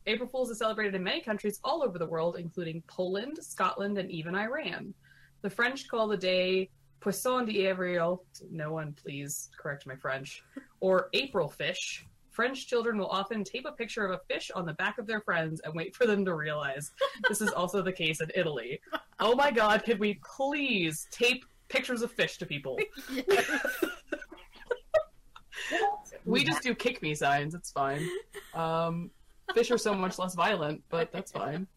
April 0.05 0.29
Fools 0.29 0.49
is 0.51 0.59
celebrated 0.59 0.95
in 0.95 1.03
many 1.03 1.19
countries 1.21 1.59
all 1.63 1.83
over 1.83 1.97
the 1.99 2.05
world, 2.05 2.37
including 2.37 2.83
Poland, 2.87 3.39
Scotland, 3.41 3.97
and 3.97 4.09
even 4.11 4.35
Iran. 4.35 4.93
The 5.41 5.49
French 5.49 5.87
call 5.87 6.07
the 6.07 6.15
day 6.17 6.69
Poisson 6.99 7.45
d'Avril. 7.45 8.23
No 8.49 8.73
one, 8.73 8.93
please 8.93 9.49
correct 9.57 9.85
my 9.85 9.95
French. 9.95 10.43
Or 10.79 11.09
April 11.13 11.47
fish. 11.47 12.05
French 12.31 12.67
children 12.67 12.97
will 12.97 13.07
often 13.07 13.43
tape 13.43 13.65
a 13.65 13.71
picture 13.71 14.05
of 14.05 14.11
a 14.11 14.33
fish 14.33 14.51
on 14.53 14.65
the 14.65 14.73
back 14.73 14.99
of 14.99 15.07
their 15.07 15.21
friends 15.21 15.59
and 15.63 15.73
wait 15.73 15.95
for 15.95 16.05
them 16.05 16.23
to 16.25 16.35
realize. 16.35 16.91
This 17.27 17.41
is 17.41 17.49
also 17.49 17.81
the 17.81 17.91
case 17.91 18.21
in 18.21 18.29
Italy. 18.35 18.79
Oh 19.19 19.35
my 19.35 19.49
god, 19.49 19.83
could 19.83 19.99
we 19.99 20.19
please 20.23 21.07
tape 21.09 21.45
pictures 21.67 22.03
of 22.03 22.11
fish 22.11 22.37
to 22.37 22.45
people? 22.45 22.77
We 26.27 26.43
just 26.43 26.61
do 26.61 26.75
kick 26.75 27.01
me 27.01 27.15
signs. 27.15 27.55
It's 27.55 27.71
fine. 27.71 28.07
Um, 28.53 29.11
fish 29.53 29.71
are 29.71 29.77
so 29.77 29.93
much 29.93 30.19
less 30.19 30.35
violent, 30.35 30.83
but 30.89 31.11
that's 31.11 31.31
fine. 31.31 31.67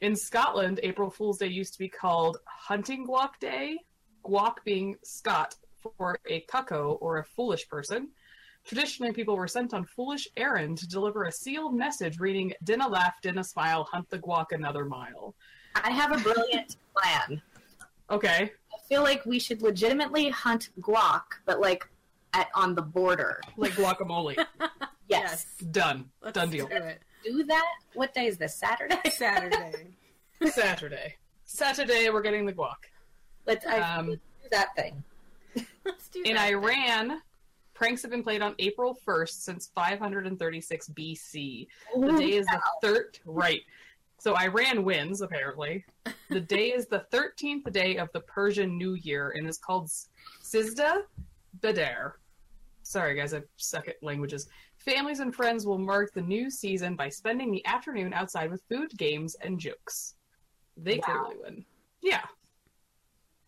In 0.00 0.16
Scotland, 0.16 0.80
April 0.82 1.10
Fool's 1.10 1.38
Day 1.38 1.46
used 1.46 1.74
to 1.74 1.78
be 1.78 1.88
called 1.88 2.38
Hunting 2.44 3.06
Guac 3.06 3.38
Day, 3.40 3.78
guac 4.28 4.54
being 4.64 4.96
Scot 5.02 5.54
for 5.80 6.18
a 6.28 6.44
cucko 6.52 6.98
or 7.00 7.18
a 7.18 7.24
foolish 7.24 7.68
person. 7.68 8.08
Traditionally, 8.64 9.12
people 9.12 9.36
were 9.36 9.48
sent 9.48 9.72
on 9.72 9.84
foolish 9.84 10.28
errand 10.36 10.76
to 10.78 10.88
deliver 10.88 11.24
a 11.24 11.32
sealed 11.32 11.74
message 11.74 12.18
reading, 12.18 12.52
Dinna 12.64 12.86
laugh, 12.86 13.14
dinna 13.22 13.42
smile, 13.42 13.84
hunt 13.84 14.10
the 14.10 14.18
guac 14.18 14.46
another 14.52 14.84
mile. 14.84 15.34
I 15.74 15.90
have 15.90 16.12
a 16.12 16.18
brilliant 16.22 16.76
plan. 16.94 17.40
Okay. 18.10 18.52
I 18.74 18.78
feel 18.88 19.02
like 19.02 19.24
we 19.24 19.38
should 19.38 19.62
legitimately 19.62 20.28
hunt 20.28 20.70
guac, 20.80 21.22
but 21.46 21.60
like 21.60 21.88
at 22.34 22.48
on 22.54 22.74
the 22.74 22.82
border. 22.82 23.40
Like 23.56 23.72
guacamole. 23.72 24.36
Yes. 25.08 25.46
Done. 25.70 26.10
Let's 26.20 26.34
Done 26.34 26.50
deal. 26.50 26.66
do 26.66 26.74
it. 26.74 27.00
Do 27.24 27.42
that. 27.44 27.64
What 27.94 28.12
day 28.12 28.26
is 28.26 28.36
this? 28.36 28.54
Saturday. 28.54 29.00
Saturday. 29.10 29.72
Saturday. 30.50 31.16
Saturday, 31.44 32.10
we're 32.10 32.20
getting 32.20 32.44
the 32.44 32.52
guac. 32.52 32.74
Let's, 33.48 33.66
I, 33.66 33.78
Um, 33.80 34.08
let's 34.10 34.20
do 34.42 34.48
that 34.52 34.68
thing. 34.76 35.02
Let's 35.84 36.08
do 36.08 36.22
In 36.24 36.36
that. 36.36 36.52
Iran, 36.52 37.22
pranks 37.74 38.02
have 38.02 38.10
been 38.10 38.22
played 38.22 38.42
on 38.42 38.54
April 38.58 38.96
1st 39.06 39.30
since 39.42 39.70
536 39.74 40.88
BC. 40.90 41.66
The 41.98 42.12
day 42.12 42.32
is 42.36 42.46
the 42.46 42.60
third. 42.82 43.18
Right. 43.24 43.62
So 44.20 44.36
Iran 44.36 44.84
wins, 44.84 45.22
apparently. 45.22 45.84
The 46.28 46.40
day 46.40 46.72
is 46.72 46.86
the 46.86 47.06
13th 47.12 47.72
day 47.72 47.96
of 47.96 48.10
the 48.12 48.20
Persian 48.20 48.76
New 48.76 48.94
Year 48.94 49.30
and 49.36 49.48
is 49.48 49.58
called 49.58 49.88
Sizdah 50.42 51.02
Bedar. 51.60 52.12
Sorry, 52.82 53.14
guys, 53.14 53.32
I 53.34 53.42
suck 53.56 53.88
at 53.88 54.02
languages. 54.02 54.48
Families 54.78 55.20
and 55.20 55.34
friends 55.34 55.66
will 55.66 55.78
mark 55.78 56.12
the 56.14 56.22
new 56.22 56.50
season 56.50 56.96
by 56.96 57.08
spending 57.08 57.50
the 57.52 57.64
afternoon 57.66 58.12
outside 58.12 58.50
with 58.50 58.62
food, 58.70 58.90
games, 58.96 59.34
and 59.40 59.58
jokes. 59.58 60.14
They 60.76 60.98
Wow. 60.98 61.04
clearly 61.24 61.36
win. 61.42 61.64
Yeah. 62.02 62.24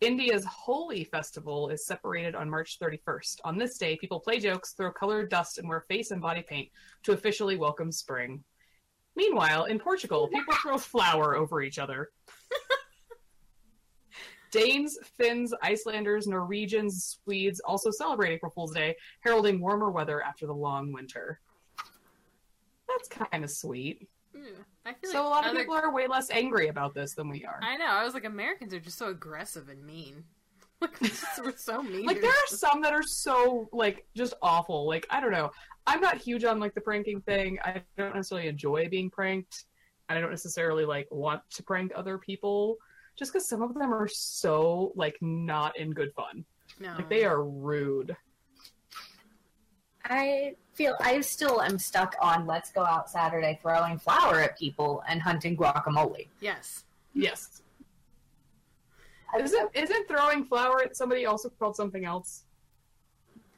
India's 0.00 0.46
Holi 0.46 1.04
festival 1.04 1.68
is 1.68 1.84
separated 1.84 2.34
on 2.34 2.48
March 2.48 2.78
31st. 2.78 3.36
On 3.44 3.58
this 3.58 3.76
day, 3.76 3.96
people 3.96 4.18
play 4.18 4.38
jokes, 4.38 4.72
throw 4.72 4.90
colored 4.90 5.30
dust, 5.30 5.58
and 5.58 5.68
wear 5.68 5.84
face 5.88 6.10
and 6.10 6.22
body 6.22 6.42
paint 6.42 6.70
to 7.02 7.12
officially 7.12 7.56
welcome 7.56 7.92
spring. 7.92 8.42
Meanwhile, 9.14 9.64
in 9.64 9.78
Portugal, 9.78 10.28
people 10.28 10.54
throw 10.62 10.78
flour 10.78 11.36
over 11.36 11.60
each 11.60 11.78
other. 11.78 12.10
Danes, 14.50 14.98
Finns, 15.18 15.52
Icelanders, 15.62 16.26
Norwegians, 16.26 17.18
Swedes 17.22 17.60
also 17.60 17.90
celebrate 17.90 18.32
April 18.32 18.52
Fool's 18.54 18.72
Day, 18.72 18.96
heralding 19.20 19.60
warmer 19.60 19.90
weather 19.90 20.22
after 20.22 20.46
the 20.46 20.54
long 20.54 20.92
winter. 20.92 21.40
That's 22.88 23.08
kind 23.08 23.44
of 23.44 23.50
sweet. 23.50 24.08
Yeah. 24.34 24.42
I 24.90 24.94
feel 24.94 25.10
So 25.12 25.20
a 25.20 25.24
like 25.24 25.30
lot 25.30 25.44
of 25.44 25.50
other- 25.50 25.60
people 25.60 25.74
are 25.74 25.92
way 25.92 26.06
less 26.06 26.30
angry 26.30 26.68
about 26.68 26.94
this 26.94 27.14
than 27.14 27.28
we 27.28 27.44
are. 27.44 27.60
I 27.62 27.76
know. 27.76 27.86
I 27.86 28.04
was 28.04 28.14
like, 28.14 28.24
Americans 28.24 28.74
are 28.74 28.80
just 28.80 28.98
so 28.98 29.08
aggressive 29.08 29.68
and 29.68 29.84
mean. 29.84 30.24
Like, 30.82 30.98
we're 31.44 31.56
so 31.56 31.82
mean. 31.94 32.06
Like 32.06 32.22
there 32.22 32.30
are 32.30 32.46
some 32.46 32.80
that 32.82 32.94
are 32.94 33.02
so 33.02 33.68
like 33.70 34.06
just 34.16 34.32
awful. 34.40 34.86
Like 34.86 35.06
I 35.10 35.20
don't 35.20 35.30
know. 35.32 35.50
I'm 35.86 36.00
not 36.00 36.16
huge 36.16 36.44
on 36.44 36.58
like 36.58 36.74
the 36.74 36.80
pranking 36.80 37.20
thing. 37.20 37.58
I 37.62 37.82
don't 37.98 38.14
necessarily 38.14 38.48
enjoy 38.48 38.88
being 38.88 39.10
pranked. 39.10 39.64
And 40.08 40.16
I 40.16 40.22
don't 40.22 40.30
necessarily 40.30 40.86
like 40.86 41.06
want 41.10 41.42
to 41.50 41.62
prank 41.62 41.92
other 41.94 42.16
people 42.16 42.78
just 43.18 43.30
because 43.32 43.46
some 43.46 43.60
of 43.62 43.74
them 43.74 43.92
are 43.92 44.08
so 44.08 44.92
like 44.96 45.16
not 45.20 45.78
in 45.78 45.90
good 45.92 46.14
fun. 46.14 46.44
No. 46.80 46.94
Like 46.96 47.10
they 47.10 47.24
are 47.26 47.44
rude. 47.44 48.16
I 50.04 50.54
feel 50.72 50.94
I 51.00 51.20
still 51.20 51.60
am 51.62 51.78
stuck 51.78 52.14
on 52.20 52.46
let's 52.46 52.72
go 52.72 52.84
out 52.84 53.10
Saturday 53.10 53.58
throwing 53.62 53.98
flour 53.98 54.40
at 54.40 54.58
people 54.58 55.02
and 55.08 55.20
hunting 55.20 55.56
guacamole. 55.56 56.28
Yes. 56.40 56.84
Yes. 57.14 57.62
Isn't 59.38 59.70
isn't 59.74 60.08
throwing 60.08 60.44
flour 60.44 60.82
at 60.82 60.96
somebody 60.96 61.26
also 61.26 61.48
called 61.50 61.76
something 61.76 62.04
else? 62.04 62.44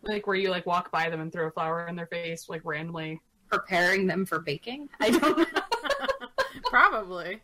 Like 0.03 0.27
where 0.27 0.37
you 0.37 0.51
like 0.51 0.67
walk 0.67 0.91
by 0.91 1.09
them 1.09 1.21
and 1.21 1.33
throw 1.33 1.47
a 1.47 1.51
flour 1.51 1.87
in 1.87 1.97
their 1.97 2.07
face 2.07 2.49
like 2.49 2.63
randomly. 2.65 3.21
preparing 3.49 4.07
them 4.07 4.27
for 4.27 4.41
baking. 4.41 4.89
I 5.01 5.11
don't 5.11 5.39
know. 5.39 5.47
Probably. 6.71 7.41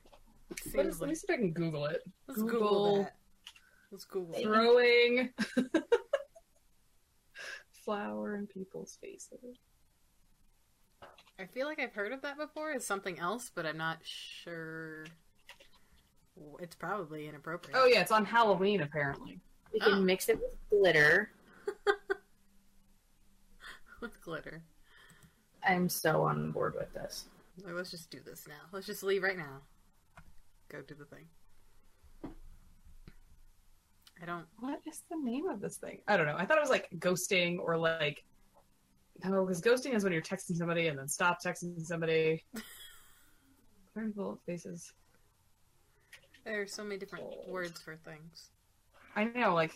Let, 0.51 0.61
Seems 0.61 0.95
us, 0.95 1.01
let 1.01 1.07
me 1.07 1.13
like. 1.13 1.17
see 1.17 1.27
if 1.29 1.35
I 1.35 1.37
can 1.37 1.53
Google 1.53 1.85
it. 1.87 2.03
Let's 2.27 2.41
Google, 2.41 2.59
Google. 2.61 2.97
that. 3.05 3.15
Let's 3.93 4.05
Google. 4.07 4.35
Throwing 4.41 5.31
flour 7.89 8.37
in 8.37 8.47
people's 8.47 8.99
faces. 9.01 9.57
I 11.41 11.47
feel 11.47 11.67
like 11.67 11.81
I've 11.81 11.95
heard 11.95 12.13
of 12.13 12.21
that 12.21 12.37
before. 12.37 12.73
It's 12.73 12.85
something 12.85 13.19
else, 13.19 13.51
but 13.55 13.65
I'm 13.65 13.79
not 13.79 13.97
sure. 14.03 15.07
It's 16.61 16.77
probably 16.77 17.27
inappropriate. 17.29 17.79
Oh 17.81 17.87
yeah, 17.87 18.03
it's 18.03 18.13
on 18.13 18.27
Halloween 18.27 18.83
apparently. 18.83 19.41
We 19.73 19.81
can 19.81 19.93
Oh. 19.95 20.01
mix 20.03 20.29
it 20.29 20.39
with 20.39 20.55
glitter. 20.69 21.31
With 24.01 24.21
glitter. 24.23 24.63
I'm 25.67 25.89
so 25.89 26.23
on 26.23 26.53
board 26.53 26.75
with 26.79 26.93
this. 26.95 27.25
Let's 27.67 27.91
just 27.91 28.11
do 28.13 28.21
this 28.25 28.47
now. 28.47 28.61
Let's 28.71 28.87
just 28.87 29.03
leave 29.03 29.25
right 29.25 29.37
now. 29.37 29.63
Go 30.69 30.83
do 30.83 30.95
the 30.95 31.05
thing. 31.05 31.25
I 34.23 34.27
don't. 34.27 34.47
What 34.61 34.81
is 34.87 35.03
the 35.11 35.17
name 35.17 35.47
of 35.49 35.61
this 35.61 35.77
thing? 35.77 35.99
I 36.09 36.17
don't 36.17 36.27
know. 36.27 36.37
I 36.37 36.45
thought 36.45 36.57
it 36.59 36.61
was 36.61 36.71
like 36.71 36.89
ghosting 36.99 37.59
or 37.61 37.77
like 37.77 38.25
no, 39.25 39.45
because 39.45 39.61
ghosting 39.61 39.95
is 39.95 40.05
when 40.05 40.13
you're 40.13 40.23
texting 40.23 40.57
somebody 40.57 40.89
and 40.89 40.99
then 40.99 41.09
stop 41.09 41.39
texting 41.45 41.81
somebody. 41.85 42.45
Throwing 43.95 44.13
bullet 44.13 44.39
faces. 44.47 44.93
There 46.45 46.63
are 46.63 46.67
so 46.67 46.83
many 46.85 46.99
different 46.99 47.25
Oh. 47.27 47.51
words 47.51 47.81
for 47.81 47.97
things. 47.97 48.51
I 49.17 49.25
know, 49.25 49.55
like 49.55 49.73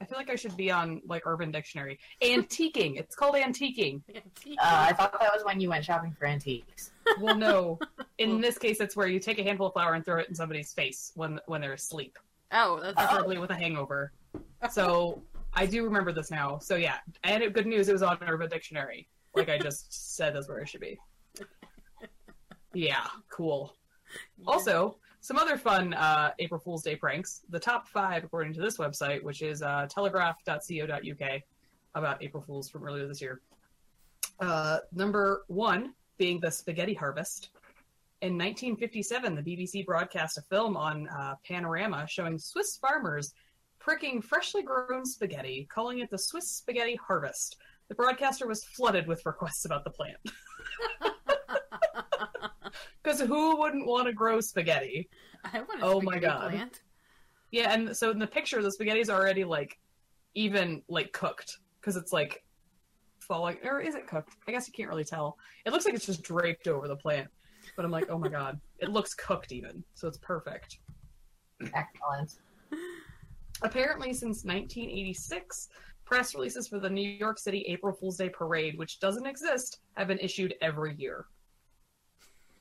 I 0.00 0.06
feel 0.06 0.16
like 0.18 0.30
I 0.30 0.34
should 0.34 0.56
be 0.56 0.70
on 0.70 1.02
like 1.06 1.22
Urban 1.26 1.50
Dictionary. 1.50 1.98
Antiquing. 2.22 2.98
It's 2.98 3.14
called 3.14 3.34
antiquing. 3.34 4.02
Uh, 4.58 4.86
I 4.88 4.92
thought 4.92 5.12
that 5.20 5.32
was 5.32 5.44
when 5.44 5.60
you 5.60 5.68
went 5.68 5.84
shopping 5.84 6.14
for 6.18 6.26
antiques. 6.26 6.90
Well, 7.20 7.36
no. 7.36 7.78
In 8.18 8.40
this 8.40 8.58
case, 8.58 8.80
it's 8.80 8.96
where 8.96 9.06
you 9.06 9.20
take 9.20 9.38
a 9.38 9.42
handful 9.42 9.68
of 9.68 9.72
flour 9.72 9.94
and 9.94 10.04
throw 10.04 10.18
it 10.18 10.28
in 10.28 10.34
somebody's 10.34 10.72
face 10.72 11.12
when 11.14 11.38
when 11.46 11.60
they're 11.60 11.74
asleep, 11.74 12.18
oh, 12.52 12.80
that's 12.80 12.94
preferably 12.94 13.38
with 13.38 13.50
a 13.50 13.54
hangover. 13.54 14.12
So 14.70 15.22
I 15.54 15.66
do 15.66 15.84
remember 15.84 16.12
this 16.12 16.30
now. 16.30 16.58
So 16.58 16.76
yeah, 16.76 16.96
and 17.24 17.42
it, 17.42 17.52
good 17.52 17.66
news, 17.66 17.88
it 17.88 17.92
was 17.92 18.02
on 18.02 18.18
Urban 18.26 18.48
Dictionary. 18.48 19.08
Like 19.34 19.48
I 19.48 19.58
just 19.58 19.92
said, 20.16 20.34
that's 20.34 20.48
where 20.48 20.58
it 20.58 20.68
should 20.68 20.80
be. 20.80 20.98
Yeah, 22.72 23.06
cool. 23.30 23.74
Also, 24.46 24.96
some 25.20 25.36
other 25.36 25.56
fun 25.56 25.92
uh, 25.94 26.32
April 26.38 26.60
Fool's 26.60 26.82
Day 26.82 26.96
pranks. 26.96 27.42
The 27.50 27.58
top 27.58 27.88
five, 27.88 28.24
according 28.24 28.54
to 28.54 28.60
this 28.60 28.78
website, 28.78 29.22
which 29.22 29.42
is 29.42 29.62
uh, 29.62 29.86
telegraph.co.uk, 29.90 31.42
about 31.94 32.22
April 32.22 32.42
Fools 32.42 32.68
from 32.68 32.84
earlier 32.84 33.06
this 33.06 33.20
year. 33.20 33.40
Uh, 34.38 34.78
number 34.92 35.44
one 35.48 35.94
being 36.16 36.40
the 36.40 36.50
spaghetti 36.50 36.94
harvest. 36.94 37.50
In 38.22 38.34
1957, 38.34 39.34
the 39.34 39.42
BBC 39.42 39.86
broadcast 39.86 40.36
a 40.36 40.42
film 40.42 40.76
on 40.76 41.08
uh, 41.08 41.36
Panorama 41.46 42.06
showing 42.08 42.38
Swiss 42.38 42.76
farmers 42.76 43.32
pricking 43.78 44.20
freshly 44.20 44.62
grown 44.62 45.06
spaghetti, 45.06 45.66
calling 45.72 46.00
it 46.00 46.10
the 46.10 46.18
Swiss 46.18 46.48
spaghetti 46.48 46.96
harvest. 46.96 47.56
The 47.88 47.94
broadcaster 47.94 48.46
was 48.46 48.64
flooded 48.64 49.06
with 49.06 49.24
requests 49.24 49.64
about 49.64 49.84
the 49.84 49.90
plant. 49.90 50.18
Because 53.02 53.20
who 53.20 53.56
wouldn't 53.56 53.86
want 53.86 54.06
to 54.06 54.12
grow 54.12 54.40
spaghetti? 54.40 55.08
I 55.44 55.60
want 55.60 55.82
a 55.82 55.86
Oh 55.86 56.00
my 56.00 56.18
God. 56.18 56.50
Plant. 56.50 56.82
Yeah, 57.50 57.72
and 57.72 57.96
so 57.96 58.10
in 58.10 58.18
the 58.18 58.26
picture, 58.26 58.62
the 58.62 58.70
spaghetti's 58.70 59.10
already 59.10 59.44
like 59.44 59.78
even 60.34 60.82
like 60.88 61.12
cooked 61.12 61.58
because 61.80 61.96
it's 61.96 62.12
like 62.12 62.44
falling, 63.18 63.56
or 63.64 63.80
is 63.80 63.94
it 63.94 64.06
cooked? 64.06 64.36
I 64.46 64.52
guess 64.52 64.68
you 64.68 64.72
can't 64.72 64.88
really 64.88 65.04
tell. 65.04 65.38
It 65.64 65.72
looks 65.72 65.84
like 65.84 65.94
it's 65.94 66.06
just 66.06 66.22
draped 66.22 66.68
over 66.68 66.86
the 66.86 66.96
plant, 66.96 67.28
but 67.76 67.84
I'm 67.84 67.90
like, 67.90 68.10
oh 68.10 68.18
my 68.18 68.28
god, 68.28 68.60
it 68.78 68.90
looks 68.90 69.14
cooked 69.14 69.52
even, 69.52 69.82
so 69.94 70.08
it's 70.08 70.18
perfect. 70.18 70.78
Excellent. 71.74 72.38
Apparently, 73.62 74.12
since 74.12 74.44
1986, 74.44 75.68
press 76.04 76.34
releases 76.34 76.66
for 76.66 76.78
the 76.78 76.88
New 76.88 77.08
York 77.08 77.38
City 77.38 77.64
April 77.68 77.92
Fool's 77.94 78.16
Day 78.16 78.28
parade, 78.30 78.78
which 78.78 79.00
doesn't 79.00 79.26
exist, 79.26 79.80
have 79.96 80.08
been 80.08 80.18
issued 80.18 80.54
every 80.60 80.94
year. 80.96 81.26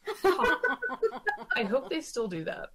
I 0.23 1.63
hope 1.69 1.89
they 1.89 2.01
still 2.01 2.27
do 2.27 2.43
that. 2.43 2.69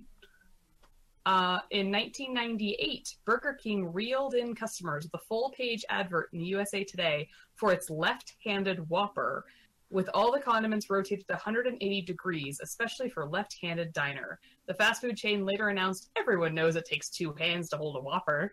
Uh, 1.27 1.59
in 1.71 1.91
1998, 1.91 3.17
Burger 3.25 3.55
King 3.55 3.93
reeled 3.93 4.35
in 4.35 4.55
customers 4.55 5.05
with 5.05 5.15
a 5.15 5.25
full 5.25 5.55
page 5.57 5.85
advert 5.89 6.29
in 6.35 6.41
USA 6.41 6.85
Today 6.85 7.29
for 7.55 7.73
its 7.73 7.89
left 7.89 8.35
handed 8.45 8.89
Whopper, 8.91 9.47
with 9.95 10.11
all 10.13 10.33
the 10.33 10.41
condiments 10.41 10.91
rotated 10.91 11.25
180 11.29 12.03
degrees, 12.03 12.59
especially 12.61 13.09
for 13.09 13.27
left 13.27 13.57
handed 13.63 13.93
diner. 13.93 14.41
The 14.67 14.75
fast 14.75 15.01
food 15.01 15.17
chain 15.17 15.47
later 15.47 15.69
announced 15.69 16.11
everyone 16.17 16.53
knows 16.53 16.75
it 16.75 16.85
takes 16.85 17.09
two 17.09 17.33
hands 17.39 17.69
to 17.71 17.77
hold 17.77 17.97
a 17.97 18.01
Whopper. 18.01 18.53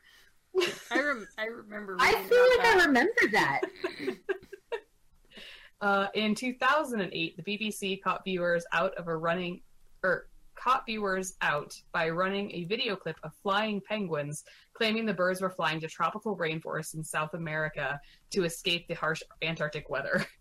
I 0.91 1.01
rem- 1.01 1.27
I 1.39 1.45
remember. 1.45 1.97
I 1.99 2.11
feel 2.11 2.45
about 2.45 2.57
like 2.57 2.67
I 2.67 2.85
remember 2.85 3.21
that. 3.31 3.61
Uh, 5.81 6.05
in 6.13 6.35
2008, 6.35 7.35
the 7.37 7.41
BBC 7.41 7.99
caught 8.03 8.23
viewers 8.23 8.63
out 8.71 8.93
of 8.99 9.07
a 9.07 9.17
running, 9.17 9.61
or 10.03 10.27
caught 10.53 10.85
viewers 10.85 11.33
out 11.41 11.73
by 11.91 12.07
running 12.07 12.51
a 12.51 12.65
video 12.65 12.95
clip 12.95 13.15
of 13.23 13.33
flying 13.41 13.81
penguins, 13.89 14.43
claiming 14.73 15.07
the 15.07 15.13
birds 15.15 15.41
were 15.41 15.49
flying 15.49 15.79
to 15.79 15.87
tropical 15.87 16.37
rainforests 16.37 16.93
in 16.93 17.03
South 17.03 17.33
America 17.33 17.99
to 18.29 18.43
escape 18.43 18.87
the 18.87 18.93
harsh 18.93 19.23
Antarctic 19.41 19.89
weather. 19.89 20.23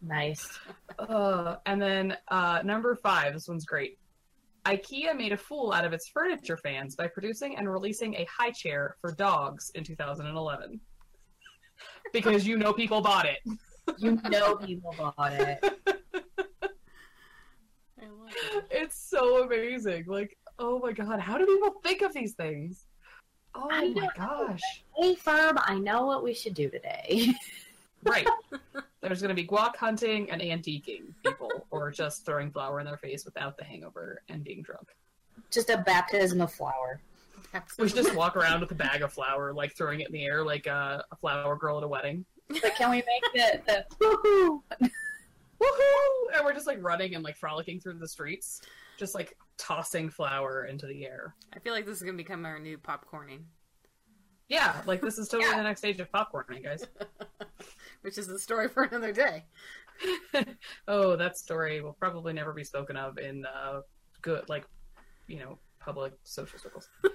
Nice. 0.00 0.58
Uh, 0.98 1.56
and 1.66 1.80
then 1.80 2.16
uh, 2.28 2.60
number 2.64 2.94
five, 2.96 3.32
this 3.34 3.48
one's 3.48 3.64
great. 3.64 3.98
IKEA 4.64 5.16
made 5.16 5.32
a 5.32 5.36
fool 5.36 5.72
out 5.72 5.84
of 5.84 5.92
its 5.92 6.08
furniture 6.08 6.56
fans 6.56 6.94
by 6.94 7.06
producing 7.08 7.56
and 7.56 7.70
releasing 7.70 8.14
a 8.14 8.26
high 8.30 8.50
chair 8.50 8.96
for 9.00 9.12
dogs 9.12 9.70
in 9.74 9.82
2011. 9.84 10.80
because 12.12 12.46
you 12.46 12.56
know 12.58 12.72
people 12.72 13.00
bought 13.00 13.26
it. 13.26 13.38
You 13.98 14.20
know 14.28 14.56
people 14.56 14.94
bought 14.98 15.32
it. 15.32 15.64
It. 18.00 18.64
It's 18.70 19.08
so 19.10 19.42
amazing. 19.44 20.04
Like, 20.06 20.36
oh 20.58 20.78
my 20.78 20.92
god, 20.92 21.18
how 21.18 21.38
do 21.38 21.46
people 21.46 21.80
think 21.82 22.02
of 22.02 22.12
these 22.12 22.34
things? 22.34 22.84
Oh 23.54 23.68
I 23.70 23.88
my 23.88 24.02
know. 24.02 24.08
gosh. 24.16 24.60
Hey, 24.96 25.14
Ferb, 25.14 25.60
I 25.64 25.78
know 25.78 26.04
what 26.06 26.22
we 26.22 26.34
should 26.34 26.54
do 26.54 26.68
today. 26.68 27.32
Right. 28.04 28.26
There's 29.00 29.20
going 29.22 29.34
to 29.34 29.40
be 29.40 29.46
guac 29.46 29.76
hunting 29.76 30.30
and 30.30 30.40
antiquing 30.42 31.14
people, 31.24 31.66
or 31.70 31.90
just 31.90 32.24
throwing 32.26 32.50
flour 32.50 32.80
in 32.80 32.86
their 32.86 32.96
face 32.96 33.24
without 33.24 33.56
the 33.56 33.64
hangover 33.64 34.22
and 34.28 34.42
being 34.44 34.62
drunk. 34.62 34.88
Just 35.50 35.70
a 35.70 35.78
baptism 35.78 36.40
of 36.40 36.52
flour. 36.52 37.00
We 37.78 37.88
should 37.88 37.96
just 37.96 38.14
walk 38.14 38.36
around 38.36 38.60
with 38.60 38.70
a 38.72 38.74
bag 38.74 39.02
of 39.02 39.12
flour, 39.12 39.52
like 39.54 39.74
throwing 39.76 40.00
it 40.00 40.08
in 40.08 40.12
the 40.12 40.24
air 40.24 40.44
like 40.44 40.66
a, 40.66 41.02
a 41.10 41.16
flower 41.16 41.56
girl 41.56 41.78
at 41.78 41.84
a 41.84 41.88
wedding. 41.88 42.24
But 42.48 42.74
can 42.76 42.90
we 42.90 42.96
make 42.96 43.32
the, 43.34 43.62
the 43.66 43.84
woohoo? 44.04 44.62
Woohoo! 45.60 46.36
And 46.36 46.44
we're 46.44 46.52
just 46.54 46.66
like 46.66 46.78
running 46.82 47.14
and 47.14 47.24
like 47.24 47.36
frolicking 47.36 47.80
through 47.80 47.94
the 47.94 48.08
streets, 48.08 48.62
just 48.98 49.14
like 49.14 49.36
tossing 49.56 50.08
flour 50.10 50.64
into 50.66 50.86
the 50.86 51.04
air. 51.06 51.34
I 51.54 51.58
feel 51.58 51.72
like 51.72 51.86
this 51.86 51.96
is 51.96 52.02
gonna 52.02 52.16
become 52.16 52.44
our 52.44 52.58
new 52.58 52.78
popcorning, 52.78 53.40
Yeah, 54.48 54.74
like 54.86 55.00
this 55.00 55.18
is 55.18 55.28
totally 55.28 55.50
Yeah. 55.50 55.56
the 55.58 55.62
next 55.64 55.80
stage 55.80 56.00
of 56.00 56.10
popcorning, 56.12 56.64
guys. 56.64 56.84
which 58.08 58.16
is 58.16 58.26
the 58.26 58.38
story 58.38 58.68
for 58.68 58.84
another 58.84 59.12
day. 59.12 59.44
oh, 60.88 61.14
that 61.14 61.36
story 61.36 61.82
will 61.82 61.92
probably 61.92 62.32
never 62.32 62.54
be 62.54 62.64
spoken 62.64 62.96
of 62.96 63.18
in 63.18 63.44
uh, 63.44 63.82
good, 64.22 64.48
like, 64.48 64.64
you 65.26 65.38
know, 65.38 65.58
public 65.78 66.14
social 66.24 66.58
circles. 66.58 66.88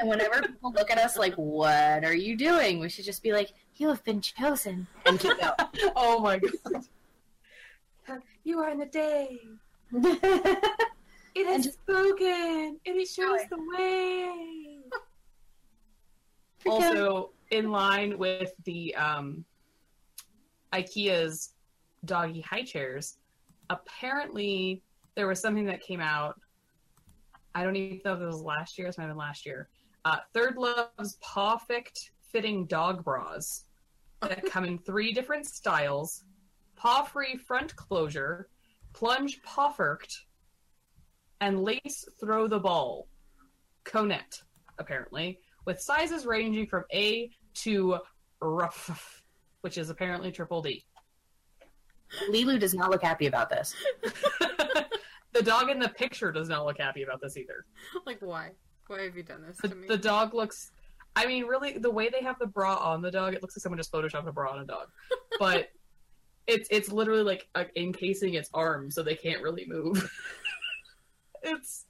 And 0.00 0.08
whenever 0.08 0.42
people 0.42 0.70
look 0.70 0.92
at 0.92 0.98
us 0.98 1.16
like, 1.16 1.34
what 1.34 2.04
are 2.04 2.14
you 2.14 2.36
doing? 2.36 2.78
We 2.78 2.88
should 2.88 3.04
just 3.04 3.20
be 3.20 3.32
like, 3.32 3.50
you 3.78 3.88
have 3.88 4.04
been 4.04 4.20
chosen. 4.20 4.86
And 5.04 5.18
keep 5.18 5.36
going. 5.40 5.52
oh 5.96 6.20
my 6.20 6.38
god. 6.38 8.22
You 8.44 8.60
are 8.60 8.70
in 8.70 8.78
the 8.78 8.86
day. 8.86 9.40
It 9.92 11.46
has 11.48 11.64
just- 11.64 11.80
spoken. 11.80 12.78
And 12.86 12.96
it 12.96 13.08
shows 13.08 13.40
the 13.50 13.58
way. 13.76 14.78
also 16.64 17.30
in 17.50 17.72
line 17.72 18.16
with 18.18 18.52
the 18.66 18.94
um, 18.94 19.44
IKEA's 20.72 21.54
doggy 22.04 22.40
high 22.40 22.62
chairs. 22.62 23.18
Apparently, 23.70 24.82
there 25.14 25.26
was 25.26 25.40
something 25.40 25.66
that 25.66 25.80
came 25.80 26.00
out. 26.00 26.40
I 27.54 27.64
don't 27.64 27.76
even 27.76 28.00
know 28.04 28.14
if 28.14 28.20
it 28.20 28.26
was 28.26 28.42
last 28.42 28.78
year. 28.78 28.88
It 28.88 28.96
might 28.98 29.04
have 29.04 29.10
been 29.10 29.18
last 29.18 29.44
year. 29.44 29.68
Uh, 30.04 30.18
Third 30.32 30.56
Love's 30.56 31.18
Pawfict 31.20 32.12
fitting 32.20 32.66
dog 32.66 33.04
bras 33.04 33.64
that 34.20 34.44
come 34.46 34.64
in 34.64 34.78
three 34.78 35.12
different 35.12 35.46
styles: 35.46 36.24
paw-free 36.76 37.36
front 37.36 37.74
closure, 37.76 38.48
plunge 38.92 39.42
pawfirked, 39.42 40.14
and 41.40 41.62
lace 41.62 42.04
throw 42.20 42.46
the 42.46 42.58
ball. 42.58 43.08
Conette, 43.84 44.42
apparently, 44.78 45.40
with 45.64 45.80
sizes 45.80 46.26
ranging 46.26 46.66
from 46.66 46.84
A 46.92 47.30
to 47.54 47.98
rough, 48.40 49.17
which 49.62 49.78
is 49.78 49.90
apparently 49.90 50.30
triple 50.32 50.62
D. 50.62 50.84
Lilu 52.30 52.58
does 52.58 52.74
not 52.74 52.90
look 52.90 53.02
happy 53.02 53.26
about 53.26 53.50
this. 53.50 53.74
the 55.32 55.42
dog 55.42 55.68
in 55.70 55.78
the 55.78 55.88
picture 55.90 56.32
does 56.32 56.48
not 56.48 56.64
look 56.64 56.78
happy 56.78 57.02
about 57.02 57.20
this 57.20 57.36
either. 57.36 57.66
Like, 58.06 58.18
why? 58.20 58.50
Why 58.86 59.02
have 59.02 59.16
you 59.16 59.22
done 59.22 59.42
this 59.46 59.58
The, 59.58 59.68
to 59.68 59.74
me? 59.74 59.86
the 59.88 59.98
dog 59.98 60.34
looks. 60.34 60.70
I 61.14 61.26
mean, 61.26 61.44
really, 61.44 61.76
the 61.76 61.90
way 61.90 62.08
they 62.08 62.22
have 62.22 62.38
the 62.38 62.46
bra 62.46 62.76
on 62.76 63.02
the 63.02 63.10
dog, 63.10 63.34
it 63.34 63.42
looks 63.42 63.56
like 63.56 63.62
someone 63.62 63.78
just 63.78 63.92
photoshopped 63.92 64.26
a 64.26 64.32
bra 64.32 64.52
on 64.52 64.60
a 64.60 64.64
dog. 64.64 64.88
But 65.38 65.68
it's 66.48 66.66
it's 66.70 66.90
literally 66.90 67.22
like 67.22 67.46
uh, 67.54 67.64
encasing 67.76 68.34
its 68.34 68.50
arm 68.52 68.90
so 68.90 69.02
they 69.02 69.14
can't 69.14 69.40
really 69.42 69.66
move. 69.68 70.10
it's 71.42 71.84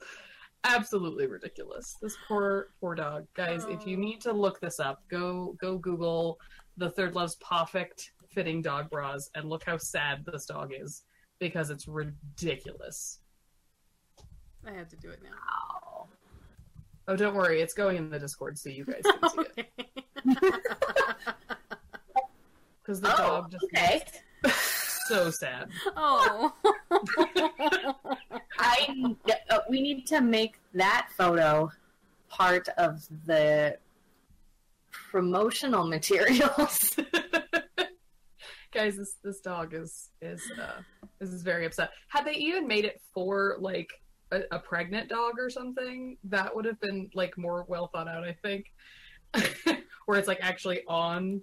absolutely 0.65 1.27
ridiculous. 1.27 1.97
This 2.01 2.17
poor 2.27 2.69
poor 2.81 2.95
dog, 2.95 3.27
guys. 3.35 3.65
If 3.69 3.87
you 3.87 3.97
Oh. 3.97 4.01
need 4.01 4.21
to 4.23 4.33
look 4.33 4.61
this 4.61 4.79
up, 4.81 5.03
go 5.09 5.57
go 5.61 5.79
Google 5.79 6.39
the 6.77 6.91
Third 6.91 7.15
Love's 7.15 7.37
Perfect 7.37 8.13
fitting 8.31 8.61
dog 8.63 8.91
bras 8.91 9.31
and 9.35 9.49
look 9.49 9.65
how 9.65 9.77
sad 9.79 10.25
this 10.27 10.47
dog 10.47 10.73
is 10.79 11.03
because 11.39 11.71
it's 11.71 11.89
ridiculous. 11.89 13.21
I 14.67 14.73
have 14.73 14.89
to 14.89 14.97
do 14.97 15.11
it 15.11 15.21
now. 15.23 15.31
Wow. 15.31 16.09
Oh, 17.09 17.17
don't 17.17 17.35
worry, 17.35 17.61
it's 17.63 17.73
going 17.75 17.97
in 17.97 18.11
the 18.11 18.19
Discord 18.19 18.59
so 18.59 18.69
you 18.69 18.85
guys 18.85 19.03
can 19.03 19.31
see 19.31 19.45
it. 19.57 19.71
Because 22.83 23.01
the 23.03 23.13
Oh, 23.13 23.17
dog 23.19 23.51
just 23.51 23.65
okay. 23.65 24.03
looks 25.11 25.25
so 25.25 25.31
sad. 25.31 25.71
oh. 25.97 26.53
I 28.59 29.15
uh, 29.51 29.59
we 29.69 29.81
need 29.81 30.07
to 30.09 30.21
make 30.21 30.59
that 30.75 31.09
photo 31.17 31.71
part 32.29 32.69
of 32.77 33.07
the 33.27 33.79
promotional 34.91 35.87
materials. 35.87 36.97
Guys, 38.73 38.97
this 38.97 39.17
this 39.23 39.41
dog 39.41 39.75
is 39.75 40.11
is 40.21 40.43
uh 40.61 40.83
this 41.19 41.31
is 41.31 41.43
very 41.43 41.65
upset. 41.67 41.91
Had 42.09 42.25
they 42.25 42.35
even 42.35 42.67
made 42.67 42.85
it 42.85 43.01
for 43.15 43.57
like 43.61 43.91
a, 44.31 44.43
a 44.51 44.59
pregnant 44.59 45.09
dog 45.09 45.39
or 45.39 45.49
something, 45.49 46.19
that 46.25 46.55
would 46.55 46.65
have 46.65 46.81
been 46.81 47.11
like 47.15 47.37
more 47.39 47.65
well 47.69 47.89
thought 47.89 48.09
out, 48.09 48.25
I 48.25 48.33
think. 48.43 48.67
Where 50.07 50.19
it's 50.19 50.29
like 50.29 50.39
actually 50.41 50.83
on 50.87 51.43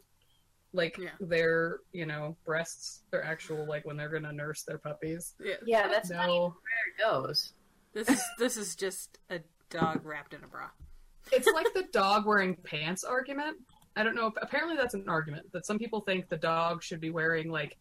like 0.75 0.97
Yeah. 0.97 1.09
their, 1.19 1.79
you 1.91 2.05
know, 2.05 2.35
breasts, 2.45 3.03
their 3.11 3.23
actual 3.23 3.65
like 3.67 3.85
when 3.85 3.97
they're 3.97 4.09
gonna 4.09 4.33
nurse 4.33 4.63
their 4.63 4.77
puppies. 4.77 5.33
yeah. 5.39 5.55
yeah, 5.65 5.87
that's 5.87 6.09
not 6.09 6.29
even 6.29 6.41
where 6.41 6.51
it 6.51 7.01
goes. 7.01 7.53
This 7.93 8.09
is 8.09 8.21
this 8.37 8.57
is 8.57 8.75
just 8.75 9.17
a 9.29 9.39
dog 9.69 10.05
wrapped 10.05 10.33
in 10.33 10.43
a 10.43 10.47
bra. 10.47 10.69
It's 11.31 11.47
like 11.47 11.73
the 11.73 11.85
dog 11.91 12.25
wearing 12.27 12.55
pants 12.63 13.03
argument. 13.03 13.57
I 13.95 14.03
don't 14.03 14.15
know. 14.15 14.31
Apparently, 14.41 14.75
that's 14.75 14.93
an 14.93 15.05
argument 15.07 15.51
that 15.53 15.65
some 15.65 15.79
people 15.79 16.01
think 16.01 16.27
the 16.29 16.37
dog 16.37 16.83
should 16.83 16.99
be 16.99 17.09
wearing 17.09 17.49
like 17.49 17.77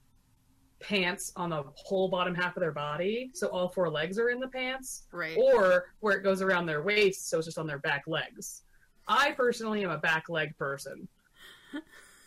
pants 0.80 1.32
on 1.36 1.50
the 1.50 1.64
whole 1.74 2.08
bottom 2.08 2.34
half 2.34 2.56
of 2.56 2.60
their 2.60 2.72
body, 2.72 3.30
so 3.34 3.48
all 3.48 3.68
four 3.68 3.88
legs 3.90 4.18
are 4.18 4.28
in 4.28 4.38
the 4.38 4.48
pants, 4.48 5.06
Right. 5.12 5.36
or 5.36 5.86
where 6.00 6.16
it 6.16 6.22
goes 6.22 6.42
around 6.42 6.66
their 6.66 6.82
waist, 6.82 7.28
so 7.28 7.38
it's 7.38 7.46
just 7.46 7.58
on 7.58 7.66
their 7.66 7.78
back 7.78 8.04
legs. 8.06 8.62
I 9.08 9.32
personally 9.32 9.82
am 9.84 9.90
a 9.90 9.98
back 9.98 10.28
leg 10.28 10.56
person. 10.58 11.08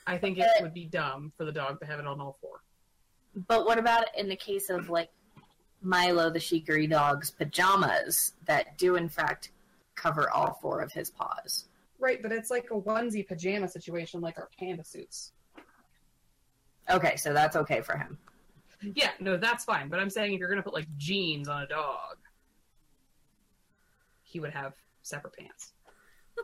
I 0.08 0.18
think 0.18 0.38
it 0.38 0.48
would 0.62 0.74
be 0.74 0.86
dumb 0.86 1.34
for 1.38 1.44
the 1.44 1.52
dog 1.52 1.82
to 1.82 1.86
have 1.86 2.00
it 2.00 2.08
on 2.08 2.22
all 2.22 2.38
four. 2.42 2.62
But 3.48 3.66
what 3.66 3.78
about 3.78 4.06
in 4.18 4.30
the 4.30 4.38
case 4.38 4.70
of 4.70 4.90
like 4.90 5.10
Milo 5.82 6.30
the 6.30 6.40
Shikari 6.40 6.88
dog's 6.88 7.30
pajamas 7.30 8.34
that 8.46 8.78
do 8.78 8.96
in 8.96 9.10
fact 9.10 9.52
cover 9.96 10.32
all 10.32 10.58
four 10.62 10.80
of 10.80 10.94
his 10.94 11.12
paws? 11.12 11.66
Right, 12.00 12.22
but 12.22 12.32
it's 12.32 12.50
like 12.50 12.70
a 12.72 12.80
onesie 12.80 13.28
pajama 13.28 13.68
situation, 13.68 14.22
like 14.22 14.38
our 14.38 14.50
panda 14.58 14.86
suits. 14.86 15.34
Okay, 16.90 17.18
so 17.18 17.34
that's 17.34 17.58
okay 17.58 17.82
for 17.82 17.98
him. 17.98 18.18
Yeah, 18.96 19.10
no, 19.20 19.36
that's 19.36 19.66
fine. 19.66 19.90
But 19.90 20.00
I'm 20.00 20.10
saying 20.10 20.34
if 20.34 20.40
you're 20.40 20.50
gonna 20.50 20.64
put 20.64 20.74
like 20.74 20.88
jeans 20.98 21.50
on 21.50 21.64
a 21.64 21.68
dog, 21.68 22.18
he 24.24 24.40
would 24.40 24.54
have 24.54 24.74
separate 25.02 25.36
pants. 25.38 25.74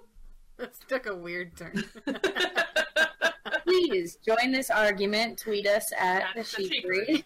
This 0.56 0.78
took 0.88 1.08
a 1.08 1.16
weird 1.16 1.58
turn. 1.58 1.84
Please 3.64 4.18
join 4.26 4.52
this 4.52 4.70
argument. 4.70 5.40
Tweet 5.40 5.68
us 5.68 5.92
at 5.98 6.22
At 6.24 6.28
the 6.36 6.42
the 6.42 6.48
Sheep 6.48 6.72
Sheep 6.72 6.86
Breed 6.86 7.26